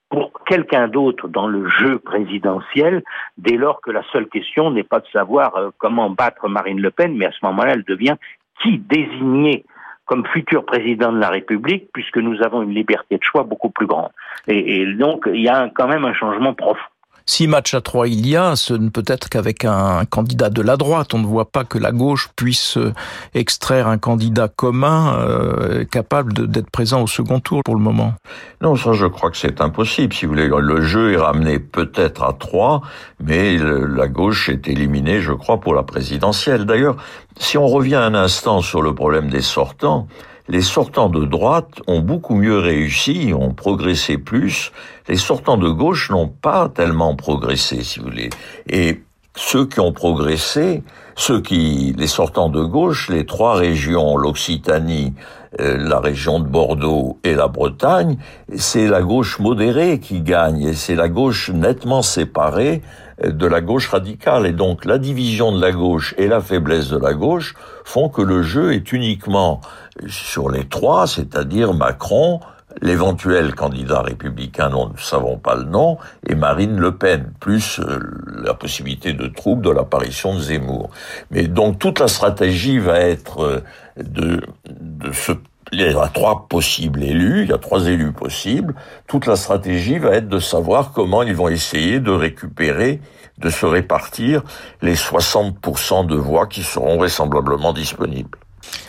pour 0.09 0.33
quelqu'un 0.47 0.89
d'autre 0.89 1.29
dans 1.29 1.49
le 1.49 1.69
jeu 1.69 1.99
présidentiel, 1.99 3.03
dès 3.39 3.57
lors 3.57 3.81
que 3.81 3.91
la 3.91 4.03
seule 4.13 4.29
question 4.29 4.71
n'est 4.71 4.85
pas 4.85 5.01
de 5.01 5.07
savoir 5.09 5.57
euh, 5.57 5.71
comment 5.79 6.11
battre 6.11 6.49
Marine 6.49 6.81
Le 6.81 6.91
Pen, 6.91 7.17
mais 7.17 7.27
à 7.27 7.33
ce 7.33 7.45
moment-là, 7.45 7.73
elle 7.73 7.85
devient 7.85 8.17
qui 8.63 8.79
désigner 8.79 9.65
comme 10.07 10.25
futur 10.27 10.65
président 10.65 11.13
de 11.13 11.19
la 11.19 11.29
République, 11.29 11.89
puisque 11.93 12.19
nous 12.19 12.41
avons 12.43 12.63
une 12.63 12.73
liberté 12.73 13.19
de 13.19 13.25
choix 13.25 13.43
beaucoup 13.43 13.71
plus 13.71 13.87
grande. 13.87 14.11
Et, 14.47 14.81
et 14.81 14.87
donc, 14.95 15.29
il 15.33 15.43
y 15.43 15.49
a 15.49 15.69
quand 15.75 15.89
même 15.89 16.05
un 16.05 16.15
changement 16.15 16.55
profond. 16.55 16.81
Si 17.29 17.49
match 17.49 17.75
à 17.75 17.81
trois 17.81 18.07
il 18.07 18.27
y 18.27 18.37
a, 18.37 18.55
ce 18.55 18.73
ne 18.73 18.89
peut 18.89 19.05
être 19.09 19.29
qu'avec 19.29 19.65
un 19.65 20.05
candidat 20.05 20.49
de 20.49 20.63
la 20.63 20.77
droite. 20.77 21.13
On 21.13 21.19
ne 21.19 21.27
voit 21.27 21.51
pas 21.51 21.65
que 21.65 21.77
la 21.77 21.91
gauche 21.91 22.31
puisse 22.37 22.77
euh, 22.77 22.95
extraire 23.35 23.89
un 23.89 23.99
candidat 23.99 24.47
commun 24.47 25.19
euh, 25.19 25.85
capable 25.85 26.49
d'être 26.49 26.71
présent 26.71 27.03
au 27.03 27.09
second 27.09 27.41
tour 27.41 27.63
pour 27.65 27.75
le 27.75 27.81
moment. 27.81 28.15
Non, 28.63 28.77
ça 28.77 28.93
je 28.93 29.07
crois 29.07 29.33
que 29.33 29.37
c'est 29.37 29.61
impossible. 29.61 30.15
Si 30.15 30.25
vous 30.25 30.33
voulez, 30.33 30.47
le 30.49 30.81
jeu 30.83 31.15
est 31.15 31.17
ramené 31.17 31.59
peut-être 31.59 32.23
à 32.23 32.33
trois, 32.33 32.83
mais 33.21 33.59
la 33.59 34.07
gauche 34.07 34.49
est 34.49 34.69
éliminée, 34.69 35.21
je 35.21 35.33
crois, 35.33 35.59
pour 35.61 35.75
la 35.75 35.83
présidentielle. 35.83 36.65
D'ailleurs, 36.65 36.97
si 37.39 37.59
on 37.59 37.67
revient 37.67 37.97
un 37.97 38.15
instant 38.15 38.63
sur 38.63 38.83
le 38.83 38.95
problème 38.95 39.31
des 39.31 39.43
sortants, 39.43 40.07
les 40.49 40.63
sortants 40.63 41.09
de 41.09 41.25
droite 41.25 41.81
ont 41.87 42.01
beaucoup 42.01 42.37
mieux 42.37 42.59
réussi, 42.59 43.33
ont 43.35 43.53
progressé 43.53 44.19
plus. 44.19 44.73
Les 45.09 45.17
sortants 45.17 45.57
de 45.57 45.69
gauche 45.69 46.11
n'ont 46.11 46.29
pas 46.29 46.69
tellement 46.69 47.17
progressé, 47.17 47.83
si 47.83 47.99
vous 47.99 48.07
voulez. 48.07 48.31
Et 48.69 49.03
ceux 49.35 49.67
qui 49.67 49.81
ont 49.81 49.93
progressé, 49.93 50.83
ceux 51.15 51.41
qui, 51.41 51.95
les 51.97 52.07
sortants 52.07 52.49
de 52.49 52.63
gauche, 52.63 53.09
les 53.09 53.27
trois 53.27 53.55
régions, 53.55 54.17
l'Occitanie, 54.17 55.15
euh, 55.61 55.77
la 55.79 56.01
région 56.01 56.39
de 56.39 56.47
Bordeaux 56.47 57.19
et 57.25 57.35
la 57.35 57.49
Bretagne, 57.49 58.19
c'est 58.57 58.87
la 58.87 59.03
gauche 59.03 59.39
modérée 59.39 59.99
qui 60.01 60.21
gagne 60.21 60.63
et 60.63 60.75
c'est 60.75 60.95
la 60.95 61.09
gauche 61.09 61.51
nettement 61.51 62.03
séparée 62.03 62.83
de 63.25 63.47
la 63.47 63.61
gauche 63.61 63.89
radicale. 63.89 64.47
Et 64.47 64.53
donc 64.53 64.85
la 64.85 64.99
division 64.99 65.53
de 65.53 65.61
la 65.61 65.73
gauche 65.73 66.15
et 66.19 66.29
la 66.29 66.41
faiblesse 66.41 66.89
de 66.89 66.99
la 66.99 67.15
gauche 67.15 67.55
font 67.85 68.09
que 68.09 68.23
le 68.23 68.43
jeu 68.43 68.75
est 68.75 68.93
uniquement 68.93 69.61
sur 70.09 70.51
les 70.51 70.67
trois, 70.67 71.07
c'est-à-dire 71.07 71.73
Macron, 71.73 72.41
l'éventuel 72.83 73.55
candidat 73.55 74.03
républicain 74.03 74.69
dont 74.71 74.87
nous 74.87 74.95
ne 74.95 74.99
savons 74.99 75.39
pas 75.39 75.55
le 75.55 75.65
nom, 75.65 75.99
et 76.29 76.35
Marine 76.35 76.79
Le 76.79 76.95
Pen, 76.95 77.33
plus 77.41 77.81
euh, 77.81 78.01
la 78.45 78.55
possibilité 78.55 79.13
de 79.13 79.27
trouble 79.29 79.63
de 79.63 79.71
l'apparition 79.71 80.35
de 80.35 80.41
Zemmour. 80.41 80.91
Mais 81.31 81.47
donc 81.49 81.79
toute 81.79 81.99
la 82.01 82.09
stratégie 82.09 82.79
va 82.79 82.99
être 82.99 83.43
euh, 83.43 83.61
de, 83.97 84.43
de 84.69 85.13
ce 85.13 85.33
il 85.73 85.81
y 85.81 85.85
a 85.85 86.09
trois 86.09 86.47
possibles 86.49 87.03
élus, 87.03 87.43
il 87.43 87.49
y 87.49 87.53
a 87.53 87.59
trois 87.59 87.89
élus 87.89 88.13
possibles. 88.13 88.75
Toute 89.09 89.27
la 89.27 89.37
stratégie 89.37 89.99
va 89.99 90.11
être 90.15 90.29
de 90.29 90.39
savoir 90.39 90.93
comment 90.93 91.23
ils 91.23 91.35
vont 91.35 91.49
essayer 91.49 91.99
de 91.99 92.11
récupérer, 92.11 93.01
de 93.39 93.49
se 93.49 93.67
répartir 93.67 94.43
les 94.81 94.95
60% 94.95 96.07
de 96.07 96.15
voix 96.15 96.47
qui 96.47 96.63
seront 96.63 96.97
vraisemblablement 96.97 97.73
disponibles. 97.73 98.39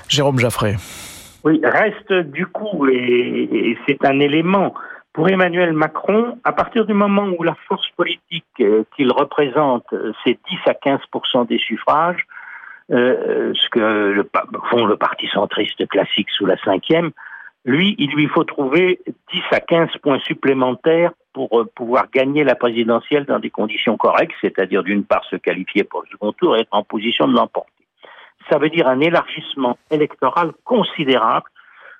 Jérôme 0.07 0.39
Jaffray. 0.39 0.75
Oui, 1.43 1.61
reste 1.63 2.13
du 2.13 2.45
coup, 2.45 2.87
et, 2.87 3.77
c'est 3.87 4.05
un 4.05 4.19
élément 4.19 4.73
pour 5.13 5.29
Emmanuel 5.29 5.73
Macron, 5.73 6.37
à 6.43 6.51
partir 6.51 6.85
du 6.85 6.93
moment 6.93 7.25
où 7.39 7.41
la 7.41 7.55
force 7.67 7.89
politique 7.97 8.45
euh, 8.59 8.83
qu'il 8.95 9.11
représente, 9.11 9.85
euh, 9.93 10.13
c'est 10.23 10.37
10 10.47 10.57
à 10.67 10.75
15 10.75 10.99
des 11.49 11.57
suffrages, 11.57 12.27
euh, 12.91 13.53
ce 13.53 13.69
que 13.69 13.79
le, 13.79 14.29
font 14.69 14.85
le 14.85 14.97
parti 14.97 15.27
centriste 15.27 15.87
classique 15.87 16.29
sous 16.31 16.45
la 16.45 16.57
cinquième, 16.63 17.11
lui, 17.65 17.95
il 17.99 18.11
lui 18.11 18.27
faut 18.27 18.45
trouver 18.45 19.01
10 19.33 19.41
à 19.51 19.59
15 19.59 19.89
points 20.01 20.19
supplémentaires 20.19 21.11
pour 21.33 21.65
pouvoir 21.75 22.09
gagner 22.09 22.43
la 22.43 22.55
présidentielle 22.55 23.25
dans 23.25 23.39
des 23.39 23.49
conditions 23.49 23.97
correctes, 23.97 24.33
c'est-à-dire 24.41 24.83
d'une 24.83 25.03
part 25.03 25.25
se 25.25 25.35
qualifier 25.35 25.83
pour 25.83 26.01
le 26.01 26.07
second 26.07 26.31
tour 26.31 26.55
et 26.55 26.61
être 26.61 26.69
en 26.71 26.83
position 26.83 27.27
de 27.27 27.35
l'emporter. 27.35 27.71
Ça 28.49 28.57
veut 28.57 28.69
dire 28.69 28.87
un 28.87 29.01
élargissement 29.01 29.77
électoral 29.91 30.53
considérable 30.63 31.47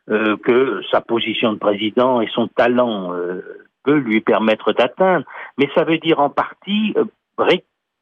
euh, 0.10 0.38
que 0.38 0.82
sa 0.90 1.02
position 1.02 1.52
de 1.52 1.58
président 1.58 2.22
et 2.22 2.28
son 2.28 2.48
talent 2.48 3.14
euh, 3.14 3.42
peut 3.84 3.98
lui 3.98 4.22
permettre 4.22 4.72
d'atteindre, 4.72 5.26
mais 5.58 5.70
ça 5.76 5.84
veut 5.84 5.98
dire 5.98 6.22
en 6.22 6.30
partie 6.30 6.94
euh, 6.96 7.04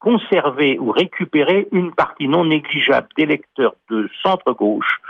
conserver 0.06 0.78
ou 0.78 0.92
récupérer 0.92 1.68
une 1.72 1.92
partie 1.92 2.28
non 2.28 2.46
négligeable 2.46 3.08
d'électeurs 3.18 3.76
de 3.90 4.08
centre-gauche 4.22 5.02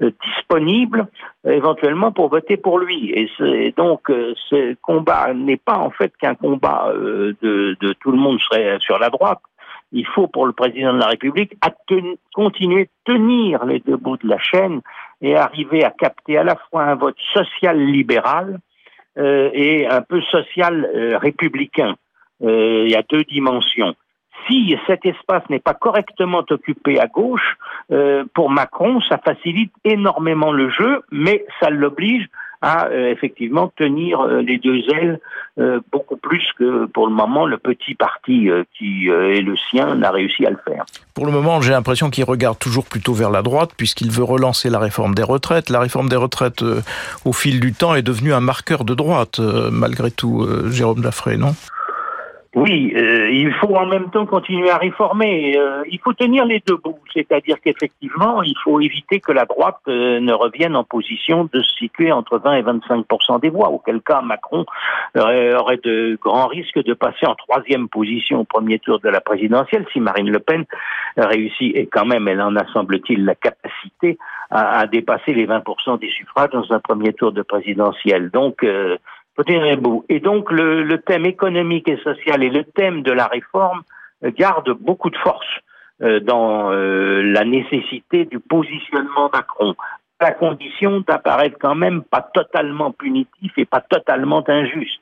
disponibles 0.00 1.08
éventuellement 1.44 2.12
pour 2.12 2.28
voter 2.28 2.56
pour 2.56 2.78
lui. 2.78 3.10
Et, 3.10 3.72
donc 3.76 4.02
ce 4.50 4.74
combat 4.82 5.34
n'est 5.34 5.56
pas 5.56 5.78
en 5.78 5.90
fait 5.90 6.12
qu'un 6.20 6.36
combat 6.36 6.92
de, 6.94 7.76
de, 7.80 7.92
tout 7.94 8.12
le 8.12 8.18
monde 8.18 8.38
serait 8.40 8.78
sur 8.80 8.98
la 8.98 9.10
droite, 9.10 9.40
il 9.92 10.06
faut 10.06 10.28
pour 10.28 10.46
le 10.46 10.52
président 10.52 10.92
de 10.92 10.98
la 10.98 11.08
République 11.08 11.56
continuer 12.34 12.84
de 12.84 13.12
tenir 13.12 13.64
les 13.64 13.80
deux 13.80 13.96
bouts 13.96 14.16
de 14.16 14.28
la 14.28 14.38
chaîne 14.38 14.80
et 15.20 15.36
arriver 15.36 15.84
à 15.84 15.90
capter 15.90 16.36
à 16.38 16.44
la 16.44 16.56
fois 16.56 16.84
un 16.84 16.94
vote 16.94 17.16
social 17.32 17.78
libéral 17.78 18.58
euh, 19.18 19.50
et 19.54 19.86
un 19.86 20.02
peu 20.02 20.20
social 20.22 20.90
euh, 20.94 21.18
républicain. 21.18 21.94
Euh, 22.42 22.84
il 22.84 22.92
y 22.92 22.96
a 22.96 23.02
deux 23.08 23.24
dimensions. 23.24 23.94
Si 24.46 24.76
cet 24.86 25.04
espace 25.06 25.42
n'est 25.50 25.60
pas 25.60 25.74
correctement 25.74 26.44
occupé 26.50 27.00
à 27.00 27.06
gauche, 27.06 27.56
pour 28.34 28.50
Macron, 28.50 29.00
ça 29.00 29.18
facilite 29.18 29.72
énormément 29.84 30.52
le 30.52 30.70
jeu, 30.70 31.02
mais 31.10 31.44
ça 31.60 31.70
l'oblige 31.70 32.28
à 32.62 32.86
euh, 32.86 33.12
effectivement 33.12 33.72
tenir 33.76 34.20
euh, 34.20 34.40
les 34.40 34.58
deux 34.58 34.82
ailes 34.92 35.20
euh, 35.58 35.80
beaucoup 35.92 36.16
plus 36.16 36.42
que 36.58 36.86
pour 36.86 37.06
le 37.06 37.12
moment 37.12 37.46
le 37.46 37.58
petit 37.58 37.94
parti 37.94 38.48
qui 38.76 39.08
est 39.08 39.40
le 39.40 39.56
sien 39.56 39.94
n'a 39.94 40.10
réussi 40.10 40.44
à 40.46 40.50
le 40.50 40.58
faire. 40.66 40.84
Pour 41.14 41.26
le 41.26 41.32
moment, 41.32 41.60
j'ai 41.60 41.72
l'impression 41.72 42.10
qu'il 42.10 42.24
regarde 42.24 42.58
toujours 42.58 42.84
plutôt 42.84 43.14
vers 43.14 43.30
la 43.30 43.42
droite 43.42 43.70
puisqu'il 43.76 44.10
veut 44.10 44.24
relancer 44.24 44.68
la 44.68 44.78
réforme 44.78 45.14
des 45.14 45.22
retraites. 45.22 45.70
La 45.70 45.80
réforme 45.80 46.08
des 46.08 46.16
retraites, 46.16 46.62
au 47.24 47.32
fil 47.32 47.60
du 47.60 47.72
temps, 47.72 47.94
est 47.94 48.02
devenue 48.02 48.34
un 48.34 48.40
marqueur 48.40 48.84
de 48.84 48.94
droite, 48.94 49.40
malgré 49.72 50.10
tout, 50.10 50.46
Jérôme 50.70 51.02
Lafray, 51.02 51.38
non? 51.38 51.54
Oui, 52.56 52.94
euh, 52.96 53.28
il 53.30 53.52
faut 53.52 53.76
en 53.76 53.84
même 53.84 54.08
temps 54.08 54.24
continuer 54.24 54.70
à 54.70 54.78
réformer. 54.78 55.58
Euh, 55.58 55.82
il 55.90 56.00
faut 56.00 56.14
tenir 56.14 56.46
les 56.46 56.62
deux 56.66 56.78
bouts, 56.78 56.98
c'est-à-dire 57.12 57.60
qu'effectivement, 57.62 58.42
il 58.42 58.54
faut 58.64 58.80
éviter 58.80 59.20
que 59.20 59.30
la 59.30 59.44
droite 59.44 59.76
euh, 59.88 60.20
ne 60.20 60.32
revienne 60.32 60.74
en 60.74 60.82
position 60.82 61.50
de 61.52 61.60
se 61.60 61.74
situer 61.74 62.10
entre 62.12 62.38
20 62.38 62.54
et 62.54 62.62
25% 62.62 63.40
des 63.42 63.50
voix, 63.50 63.68
auquel 63.68 64.00
cas 64.00 64.22
Macron 64.22 64.64
aurait 65.14 65.80
de 65.84 66.18
grands 66.18 66.46
risques 66.46 66.82
de 66.82 66.94
passer 66.94 67.26
en 67.26 67.34
troisième 67.34 67.90
position 67.90 68.40
au 68.40 68.44
premier 68.44 68.78
tour 68.78 69.00
de 69.00 69.10
la 69.10 69.20
présidentielle 69.20 69.84
si 69.92 70.00
Marine 70.00 70.30
Le 70.30 70.38
Pen 70.38 70.64
réussit, 71.18 71.76
et 71.76 71.86
quand 71.86 72.06
même 72.06 72.26
elle 72.26 72.40
en 72.40 72.56
a, 72.56 72.64
semble-t-il, 72.72 73.26
la 73.26 73.34
capacité 73.34 74.16
à, 74.48 74.78
à, 74.78 74.86
dépasser 74.86 75.34
les 75.34 75.46
20% 75.46 75.98
des 75.98 76.10
suffrages 76.10 76.50
dans 76.50 76.72
un 76.72 76.80
premier 76.80 77.12
tour 77.12 77.32
de 77.32 77.42
présidentielle. 77.42 78.30
Donc, 78.30 78.64
et 80.08 80.20
donc 80.20 80.50
le, 80.50 80.96
thème 80.98 81.26
économique 81.26 81.88
et 81.88 81.98
social 81.98 82.42
et 82.42 82.50
le 82.50 82.64
thème 82.64 83.02
de 83.02 83.12
la 83.12 83.26
réforme 83.26 83.82
euh, 84.24 84.30
gardent 84.30 84.72
beaucoup 84.72 85.10
de 85.10 85.16
force 85.18 85.46
euh, 86.02 86.20
dans 86.20 86.72
euh, 86.72 87.22
la 87.22 87.44
nécessité 87.44 88.24
du 88.24 88.40
positionnement 88.40 89.30
Macron, 89.32 89.74
à 90.18 90.32
condition 90.32 91.00
d'apparaître 91.06 91.58
quand 91.60 91.74
même 91.74 92.02
pas 92.02 92.22
totalement 92.22 92.92
punitif 92.92 93.52
et 93.58 93.66
pas 93.66 93.82
totalement 93.82 94.42
injuste. 94.48 95.00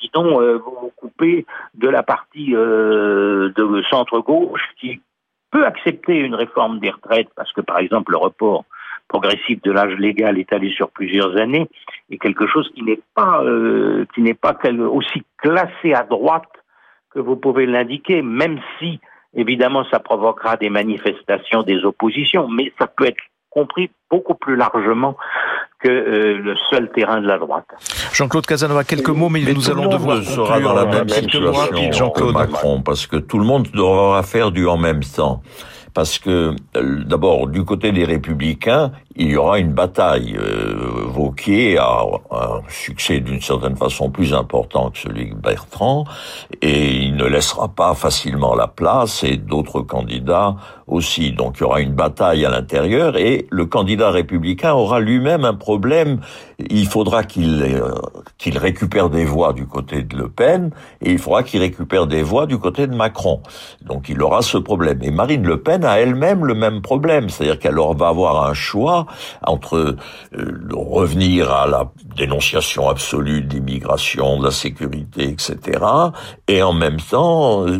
Sinon, 0.00 0.40
vous 0.58 0.76
vous 0.80 0.92
coupez 0.94 1.44
de 1.74 1.88
la 1.88 2.04
partie 2.04 2.52
de 2.52 3.82
centre-gauche 3.90 4.62
qui 4.80 5.00
peut 5.50 5.66
accepter 5.66 6.14
une 6.14 6.36
réforme 6.36 6.78
des 6.78 6.90
retraites 6.90 7.30
parce 7.34 7.52
que, 7.52 7.60
par 7.60 7.78
exemple, 7.78 8.12
le 8.12 8.18
report 8.18 8.64
progressif 9.08 9.60
de 9.62 9.72
l'âge 9.72 9.94
légal 9.98 10.38
étalé 10.38 10.70
sur 10.70 10.90
plusieurs 10.90 11.36
années 11.36 11.68
est 12.10 12.18
quelque 12.18 12.46
chose 12.46 12.70
qui 12.74 12.82
n'est 12.82 13.00
pas 13.14 13.42
euh, 13.42 14.04
qui 14.14 14.22
n'est 14.22 14.34
pas 14.34 14.56
aussi 14.90 15.22
classé 15.38 15.94
à 15.94 16.02
droite 16.02 16.48
que 17.10 17.18
vous 17.18 17.36
pouvez 17.36 17.66
l'indiquer, 17.66 18.22
même 18.22 18.60
si 18.78 19.00
évidemment 19.34 19.84
ça 19.90 19.98
provoquera 19.98 20.56
des 20.56 20.70
manifestations 20.70 21.62
des 21.62 21.84
oppositions, 21.84 22.48
mais 22.48 22.72
ça 22.78 22.86
peut 22.86 23.06
être 23.06 23.22
compris 23.50 23.90
beaucoup 24.10 24.34
plus 24.34 24.56
largement 24.56 25.16
que 25.80 25.88
euh, 25.88 26.38
le 26.38 26.54
seul 26.70 26.90
terrain 26.90 27.20
de 27.20 27.26
la 27.26 27.38
droite. 27.38 27.66
Jean-Claude 28.12 28.46
Casanova, 28.46 28.84
quelques 28.84 29.08
mots, 29.08 29.28
mais, 29.28 29.40
nous 29.40 29.70
allons 29.70 29.88
devoir 29.88 30.22
sera 30.22 30.60
dans 30.60 30.74
la 30.74 30.84
même 30.84 31.08
situation 31.08 31.92
Jean-Claude 31.92 32.34
Macron, 32.34 32.82
parce 32.82 33.06
que 33.06 33.16
tout 33.16 33.38
le 33.38 33.44
monde 33.44 33.68
devra 33.72 34.22
faire 34.22 34.50
du 34.50 34.66
en 34.66 34.76
même 34.76 35.02
temps 35.02 35.42
parce 35.98 36.20
que 36.20 36.54
euh, 36.76 37.02
d'abord 37.04 37.48
du 37.48 37.64
côté 37.64 37.90
des 37.90 38.04
républicains, 38.04 38.92
il 39.16 39.32
y 39.32 39.36
aura 39.36 39.58
une 39.58 39.72
bataille. 39.72 40.36
Euh, 40.38 41.02
Vauquier 41.08 41.76
a 41.76 42.04
un 42.30 42.60
succès 42.68 43.18
d'une 43.18 43.40
certaine 43.40 43.74
façon 43.74 44.08
plus 44.08 44.32
important 44.32 44.90
que 44.92 44.98
celui 44.98 45.30
de 45.30 45.34
Bertrand, 45.34 46.04
et 46.62 46.94
il 46.98 47.16
ne 47.16 47.24
laissera 47.24 47.66
pas 47.66 47.94
facilement 47.94 48.54
la 48.54 48.68
place, 48.68 49.24
et 49.24 49.38
d'autres 49.38 49.80
candidats 49.80 50.54
aussi. 50.88 51.32
Donc 51.32 51.56
il 51.58 51.60
y 51.60 51.64
aura 51.64 51.80
une 51.80 51.92
bataille 51.92 52.44
à 52.44 52.50
l'intérieur, 52.50 53.16
et 53.16 53.46
le 53.50 53.66
candidat 53.66 54.10
républicain 54.10 54.72
aura 54.72 55.00
lui-même 55.00 55.44
un 55.44 55.54
problème. 55.54 56.20
Il 56.70 56.86
faudra 56.86 57.22
qu'il 57.24 57.62
euh, 57.62 57.92
qu'il 58.38 58.58
récupère 58.58 59.10
des 59.10 59.24
voix 59.24 59.52
du 59.52 59.66
côté 59.66 60.02
de 60.02 60.16
Le 60.16 60.28
Pen, 60.28 60.70
et 61.02 61.12
il 61.12 61.18
faudra 61.18 61.42
qu'il 61.42 61.60
récupère 61.60 62.06
des 62.06 62.22
voix 62.22 62.46
du 62.46 62.58
côté 62.58 62.86
de 62.86 62.94
Macron. 62.94 63.42
Donc 63.82 64.08
il 64.08 64.20
aura 64.22 64.42
ce 64.42 64.58
problème. 64.58 64.98
Et 65.02 65.10
Marine 65.10 65.44
Le 65.44 65.60
Pen 65.60 65.84
a 65.84 66.00
elle-même 66.00 66.44
le 66.44 66.54
même 66.54 66.82
problème, 66.82 67.28
c'est-à-dire 67.28 67.58
qu'elle 67.58 67.78
va 67.96 68.08
avoir 68.08 68.44
un 68.48 68.54
choix 68.54 69.06
entre 69.42 69.96
euh, 70.34 70.68
revenir 70.72 71.50
à 71.50 71.66
la 71.66 71.90
dénonciation 72.16 72.88
absolue 72.88 73.42
de 73.42 73.54
l'immigration, 73.54 74.38
de 74.38 74.44
la 74.44 74.50
sécurité, 74.50 75.24
etc., 75.24 75.78
et 76.48 76.62
en 76.62 76.72
même 76.72 77.00
temps 77.00 77.66
euh, 77.66 77.78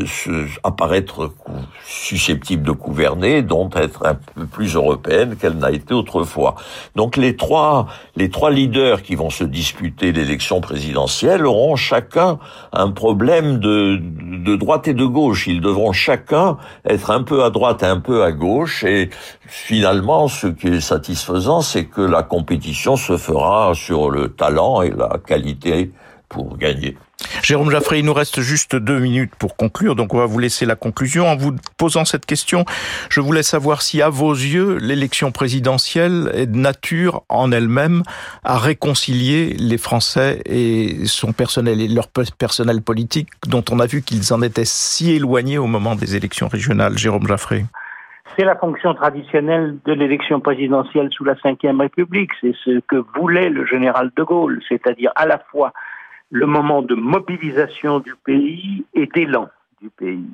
apparaître 0.62 1.32
susceptible 1.86 2.62
de 2.62 2.72
dont 3.42 3.70
être 3.74 4.04
un 4.06 4.14
peu 4.14 4.46
plus 4.46 4.74
européenne 4.74 5.36
qu'elle 5.36 5.56
n'a 5.56 5.70
été 5.70 5.94
autrefois. 5.94 6.56
Donc 6.96 7.16
les 7.16 7.36
trois, 7.36 7.86
les 8.16 8.28
trois 8.28 8.50
leaders 8.50 9.02
qui 9.02 9.14
vont 9.14 9.30
se 9.30 9.44
disputer 9.44 10.12
l'élection 10.12 10.60
présidentielle 10.60 11.46
auront 11.46 11.76
chacun 11.76 12.38
un 12.72 12.90
problème 12.90 13.58
de, 13.58 14.00
de 14.00 14.56
droite 14.56 14.88
et 14.88 14.94
de 14.94 15.04
gauche. 15.04 15.46
Ils 15.46 15.60
devront 15.60 15.92
chacun 15.92 16.56
être 16.84 17.10
un 17.10 17.22
peu 17.22 17.44
à 17.44 17.50
droite 17.50 17.82
et 17.82 17.86
un 17.86 18.00
peu 18.00 18.24
à 18.24 18.32
gauche, 18.32 18.82
et 18.84 19.10
finalement, 19.46 20.26
ce 20.28 20.48
qui 20.48 20.68
est 20.68 20.80
satisfaisant, 20.80 21.60
c'est 21.60 21.84
que 21.84 22.00
la 22.00 22.22
compétition 22.22 22.96
se 22.96 23.16
fera 23.16 23.72
sur 23.74 24.10
le 24.10 24.28
talent 24.28 24.82
et 24.82 24.90
la 24.90 25.18
qualité 25.24 25.92
pour 26.28 26.56
gagner. 26.56 26.96
Jérôme 27.42 27.70
Jaffré, 27.70 27.98
il 27.98 28.04
nous 28.04 28.14
reste 28.14 28.40
juste 28.40 28.76
deux 28.76 28.98
minutes 28.98 29.32
pour 29.38 29.56
conclure, 29.56 29.96
donc 29.96 30.14
on 30.14 30.18
va 30.18 30.26
vous 30.26 30.38
laisser 30.38 30.66
la 30.66 30.76
conclusion. 30.76 31.26
En 31.26 31.36
vous 31.36 31.54
posant 31.76 32.04
cette 32.04 32.26
question, 32.26 32.64
je 33.10 33.20
voulais 33.20 33.42
savoir 33.42 33.82
si, 33.82 34.02
à 34.02 34.08
vos 34.08 34.32
yeux, 34.32 34.78
l'élection 34.78 35.32
présidentielle 35.32 36.30
est 36.34 36.46
de 36.46 36.56
nature 36.56 37.22
en 37.28 37.52
elle-même 37.52 38.02
à 38.44 38.58
réconcilier 38.58 39.54
les 39.58 39.78
Français 39.78 40.42
et 40.46 41.06
son 41.06 41.32
personnel 41.32 41.80
et 41.80 41.88
leur 41.88 42.08
personnel 42.08 42.82
politique, 42.82 43.28
dont 43.46 43.64
on 43.70 43.80
a 43.80 43.86
vu 43.86 44.02
qu'ils 44.02 44.32
en 44.32 44.42
étaient 44.42 44.64
si 44.64 45.12
éloignés 45.12 45.58
au 45.58 45.66
moment 45.66 45.94
des 45.94 46.16
élections 46.16 46.48
régionales. 46.48 46.96
Jérôme 46.98 47.26
Jaffré 47.26 47.64
c'est 48.38 48.44
la 48.44 48.54
fonction 48.54 48.94
traditionnelle 48.94 49.78
de 49.84 49.92
l'élection 49.92 50.38
présidentielle 50.38 51.08
sous 51.10 51.24
la 51.24 51.34
Ve 51.34 51.80
République. 51.80 52.30
C'est 52.40 52.54
ce 52.64 52.78
que 52.86 53.02
voulait 53.16 53.50
le 53.50 53.66
général 53.66 54.12
de 54.16 54.22
Gaulle, 54.22 54.60
c'est-à-dire 54.68 55.10
à 55.16 55.26
la 55.26 55.38
fois 55.50 55.72
le 56.30 56.46
moment 56.46 56.82
de 56.82 56.94
mobilisation 56.94 58.00
du 58.00 58.14
pays 58.24 58.84
et 58.94 59.06
d'élan 59.06 59.48
du 59.80 59.90
pays. 59.90 60.26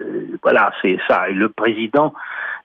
Euh, 0.00 0.38
voilà, 0.42 0.72
c'est 0.80 0.98
ça. 1.08 1.28
Et 1.28 1.34
le 1.34 1.48
président 1.48 2.14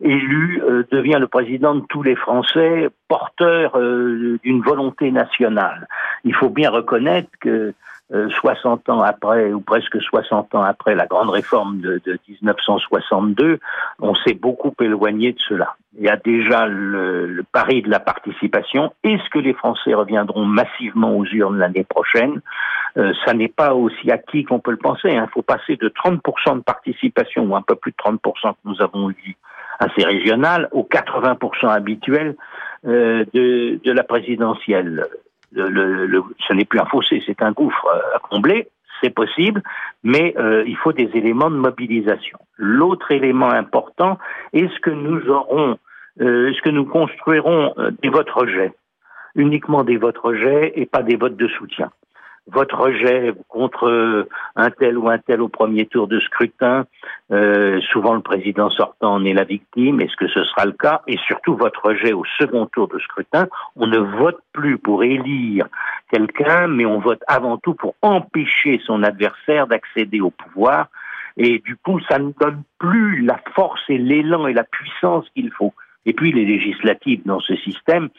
élu 0.02 0.62
euh, 0.64 0.84
devient 0.92 1.18
le 1.20 1.28
président 1.28 1.76
de 1.76 1.84
tous 1.90 2.04
les 2.04 2.16
Français, 2.16 2.90
porteur 3.08 3.78
euh, 3.78 4.40
d'une 4.44 4.62
volonté 4.62 5.12
nationale. 5.12 5.88
Il 6.24 6.36
faut 6.36 6.50
bien 6.50 6.70
reconnaître 6.70 7.30
que 7.40 7.74
60 8.12 8.90
euh, 8.90 8.92
ans 8.92 9.02
après, 9.02 9.54
ou 9.54 9.62
presque 9.62 10.02
60 10.02 10.54
ans 10.56 10.64
après 10.64 10.96
la 10.96 11.06
grande 11.06 11.30
réforme 11.30 11.80
de, 11.80 12.02
de 12.06 12.20
1962, 12.28 13.60
on 14.00 14.16
s'est 14.16 14.34
beaucoup 14.34 14.74
éloigné 14.82 15.34
de 15.34 15.40
cela. 15.40 15.76
Il 15.98 16.06
y 16.06 16.10
a 16.10 16.18
déjà 16.18 16.68
le, 16.68 17.44
pari 17.52 17.82
de 17.82 17.90
la 17.90 18.00
participation. 18.00 18.94
Est-ce 19.04 19.30
que 19.30 19.40
les 19.40 19.54
Français 19.54 19.94
reviendront 19.94 20.46
massivement 20.46 21.16
aux 21.18 21.26
urnes 21.26 21.58
l'année 21.58 21.84
prochaine? 21.84 22.42
Euh, 22.98 23.14
Ça 23.26 23.34
n'est 23.34 23.50
pas 23.50 23.74
aussi 23.74 24.12
acquis 24.12 24.44
qu'on 24.44 24.60
peut 24.60 24.72
le 24.72 24.78
penser. 24.78 25.10
Il 25.10 25.18
hein. 25.18 25.30
faut 25.34 25.42
passer 25.42 25.78
de 25.78 25.90
30% 25.90 26.58
de 26.58 26.64
participation, 26.64 27.46
ou 27.46 27.56
un 27.56 27.62
peu 27.62 27.76
plus 27.76 27.92
de 27.92 27.98
30% 27.98 28.20
que 28.52 28.58
nous 28.66 28.82
avons 28.82 29.10
eu 29.10 29.36
assez 29.80 30.04
régional, 30.04 30.68
aux 30.72 30.84
80% 30.84 31.68
habituels 31.68 32.36
euh, 32.86 33.26
de 33.34 33.92
la 33.92 34.04
présidentielle 34.04 35.08
le, 35.54 36.24
ce 36.48 36.54
n'est 36.54 36.66
plus 36.66 36.80
un 36.80 36.86
fossé, 36.86 37.22
c'est 37.26 37.42
un 37.42 37.52
gouffre 37.52 37.88
euh, 37.88 38.16
à 38.16 38.20
combler, 38.20 38.70
c'est 39.02 39.10
possible, 39.10 39.62
mais 40.04 40.34
euh, 40.38 40.64
il 40.66 40.78
faut 40.78 40.94
des 40.94 41.10
éléments 41.14 41.50
de 41.50 41.56
mobilisation. 41.56 42.40
L'autre 42.58 43.12
élément 43.12 43.52
important, 43.52 44.18
est-ce 44.54 44.80
que 44.80 44.92
nous 44.92 45.28
aurons, 45.30 45.78
euh, 46.22 46.50
est-ce 46.50 46.62
que 46.62 46.70
nous 46.70 46.86
construirons 46.86 47.74
des 48.02 48.10
votes 48.10 48.30
rejets, 48.30 48.74
uniquement 49.36 49.84
des 49.84 49.98
votes 49.98 50.18
rejets 50.18 50.74
et 50.76 50.86
pas 50.86 51.04
des 51.04 51.16
votes 51.16 51.38
de 51.38 51.48
soutien 51.48 51.92
votre 52.48 52.78
rejet 52.78 53.34
contre 53.48 54.28
un 54.56 54.70
tel 54.72 54.98
ou 54.98 55.10
un 55.10 55.18
tel 55.18 55.42
au 55.42 55.48
premier 55.48 55.86
tour 55.86 56.08
de 56.08 56.20
scrutin, 56.20 56.86
euh, 57.32 57.80
souvent 57.92 58.14
le 58.14 58.22
président 58.22 58.70
sortant 58.70 59.14
en 59.14 59.26
est 59.26 59.34
la 59.34 59.44
victime, 59.44 60.02
est-ce 60.02 60.16
que 60.16 60.28
ce 60.28 60.44
sera 60.44 60.66
le 60.66 60.74
cas? 60.74 61.02
Et 61.08 61.18
surtout 61.18 61.56
votre 61.56 61.86
rejet 61.86 62.14
au 62.14 62.24
second 62.38 62.66
tour 62.66 62.88
de 62.88 63.00
scrutin, 63.00 63.48
on 63.76 63.88
ne 63.88 64.00
vote 64.00 64.40
plus 64.54 64.78
pour 64.78 65.04
élire 65.04 65.68
quelqu'un, 66.12 66.68
mais 66.68 66.86
on 66.86 67.00
vote 67.00 67.22
avant 67.28 67.58
tout 67.58 67.74
pour 67.74 67.96
empêcher 68.02 68.82
son 68.86 69.04
adversaire 69.04 69.68
d'accéder 69.68 70.20
au 70.20 70.32
pouvoir. 70.32 70.88
Et 71.38 71.60
du 71.60 71.78
coup, 71.78 72.00
ça 72.10 72.20
ne 72.20 72.32
donne 72.40 72.64
plus 72.78 73.22
la 73.22 73.40
force 73.56 73.82
et 73.88 73.98
l'élan 73.98 74.48
et 74.48 74.54
la 74.54 74.66
puissance 74.66 75.26
qu'il 75.34 75.52
faut. 75.52 75.74
Et 76.06 76.14
puis 76.14 76.32
les 76.32 76.46
législatives 76.46 77.22
dans 77.26 77.40
ce 77.40 77.56
système 77.58 78.10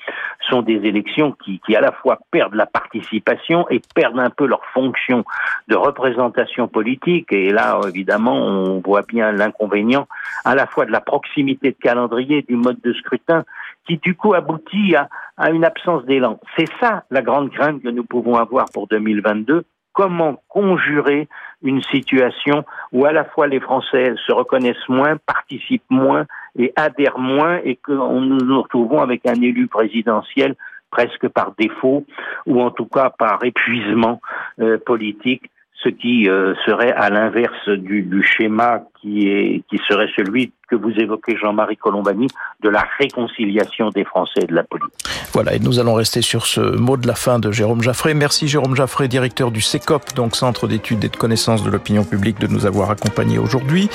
sont 0.49 0.63
des 0.63 0.87
élections 0.87 1.33
qui, 1.45 1.61
qui, 1.67 1.75
à 1.75 1.81
la 1.81 1.93
fois 1.93 2.19
perdent 2.31 2.55
la 2.55 2.67
participation 2.67 3.69
et 3.71 3.81
perdent 3.95 4.21
un 4.21 4.31
peu 4.31 4.47
leur 4.47 4.65
fonction 4.73 5.25
de 5.69 5.75
représentation 5.75 6.69
politique. 6.69 7.33
Et 7.33 7.51
là, 7.51 7.81
évidemment, 7.89 8.37
on 8.37 8.81
voit 8.81 9.03
bien 9.03 9.33
l'inconvénient 9.33 10.07
à 10.45 10.55
la 10.55 10.67
fois 10.67 10.87
de 10.87 10.93
la 10.93 11.01
proximité 11.01 11.71
de 11.71 11.77
calendrier 11.77 12.43
du 12.43 12.57
mode 12.57 12.81
de 12.83 12.93
scrutin 12.93 13.45
qui 13.87 13.97
du 13.99 14.15
coup 14.15 14.35
aboutit 14.35 14.95
à, 14.95 15.09
à 15.37 15.51
une 15.51 15.65
absence 15.65 16.05
d'élan. 16.05 16.39
C'est 16.57 16.69
ça 16.81 17.05
la 17.11 17.23
grande 17.23 17.51
crainte 17.51 17.83
que 17.83 17.89
nous 17.89 18.05
pouvons 18.05 18.37
avoir 18.37 18.67
pour 18.73 18.87
2022 18.87 19.65
comment 19.93 20.43
conjurer 20.49 21.29
une 21.63 21.83
situation 21.83 22.65
où 22.93 23.05
à 23.05 23.13
la 23.13 23.25
fois 23.25 23.47
les 23.47 23.61
Français 23.61 24.15
se 24.27 24.33
reconnaissent 24.33 24.89
moins, 24.89 25.17
participent 25.27 25.91
moins 25.91 26.27
et 26.59 26.73
adhèrent 26.77 27.19
moins 27.19 27.61
et 27.65 27.77
que 27.77 27.93
nous 27.93 28.39
nous 28.39 28.63
retrouvons 28.63 29.01
avec 29.01 29.27
un 29.27 29.41
élu 29.41 29.69
présidentiel 29.69 30.57
presque 30.91 31.29
par 31.29 31.55
défaut 31.59 32.05
ou 32.47 32.61
en 32.61 32.71
tout 32.71 32.87
cas 32.87 33.11
par 33.11 33.43
épuisement 33.45 34.21
euh, 34.61 34.79
politique 34.79 35.51
ce 35.83 35.89
qui 35.89 36.29
euh, 36.29 36.55
serait 36.67 36.93
à 36.93 37.11
l'inverse 37.11 37.69
du, 37.69 38.23
schéma 38.23 38.83
qui, 39.01 39.29
est, 39.29 39.63
qui 39.69 39.79
serait 39.89 40.09
celui 40.17 40.53
que 40.69 40.77
vous 40.77 40.93
évoquez, 40.93 41.37
Jean-Marie 41.37 41.77
Colombani, 41.77 42.29
de 42.63 42.69
la 42.69 42.87
réconciliation 42.99 43.91
des 43.91 44.05
Français 44.05 44.41
et 44.43 44.47
de 44.47 44.55
la 44.55 44.63
politique. 44.63 44.93
Voilà, 45.33 45.55
et 45.55 45.59
nous 45.59 45.81
allons 45.81 45.95
rester 45.95 46.23
sur 46.23 46.47
ce 46.47 46.61
mot 46.61 46.97
de 46.97 47.07
la 47.07 47.15
fin 47.15 47.39
de 47.39 47.51
Jérôme 47.51 47.83
Jaffré. 47.83 48.15
Merci 48.15 48.49
Jérôme 48.49 48.77
Jaffré, 48.77 49.09
directeur 49.09 49.51
du 49.51 49.61
CECOP, 49.61 50.15
donc 50.15 50.37
Centre 50.37 50.69
d'études 50.69 51.05
et 51.05 51.09
de 51.09 51.17
connaissances 51.17 51.63
de 51.63 51.71
l'opinion 51.71 52.05
publique, 52.05 52.39
de 52.39 52.47
nous 52.47 52.65
avoir 52.65 52.91
accompagnés 52.91 53.39
aujourd'hui. 53.39 53.89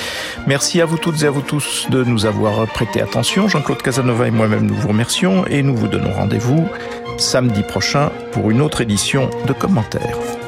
Merci 0.46 0.80
à 0.80 0.84
vous 0.84 0.98
toutes 0.98 1.22
et 1.22 1.26
à 1.26 1.30
vous 1.30 1.42
tous 1.42 1.88
de 1.90 2.04
nous 2.04 2.26
avoir 2.26 2.66
prêté 2.66 3.00
attention. 3.00 3.48
Jean-Claude 3.48 3.82
Casanova 3.82 4.28
et 4.28 4.30
moi-même, 4.30 4.66
nous 4.66 4.74
vous 4.74 4.88
remercions 4.88 5.46
et 5.46 5.62
nous 5.62 5.74
vous 5.74 5.88
donnons 5.88 6.12
rendez-vous 6.12 6.68
samedi 7.16 7.62
prochain 7.62 8.10
pour 8.32 8.50
une 8.50 8.60
autre 8.60 8.80
édition 8.80 9.28
de 9.46 9.52
commentaires. 9.52 10.47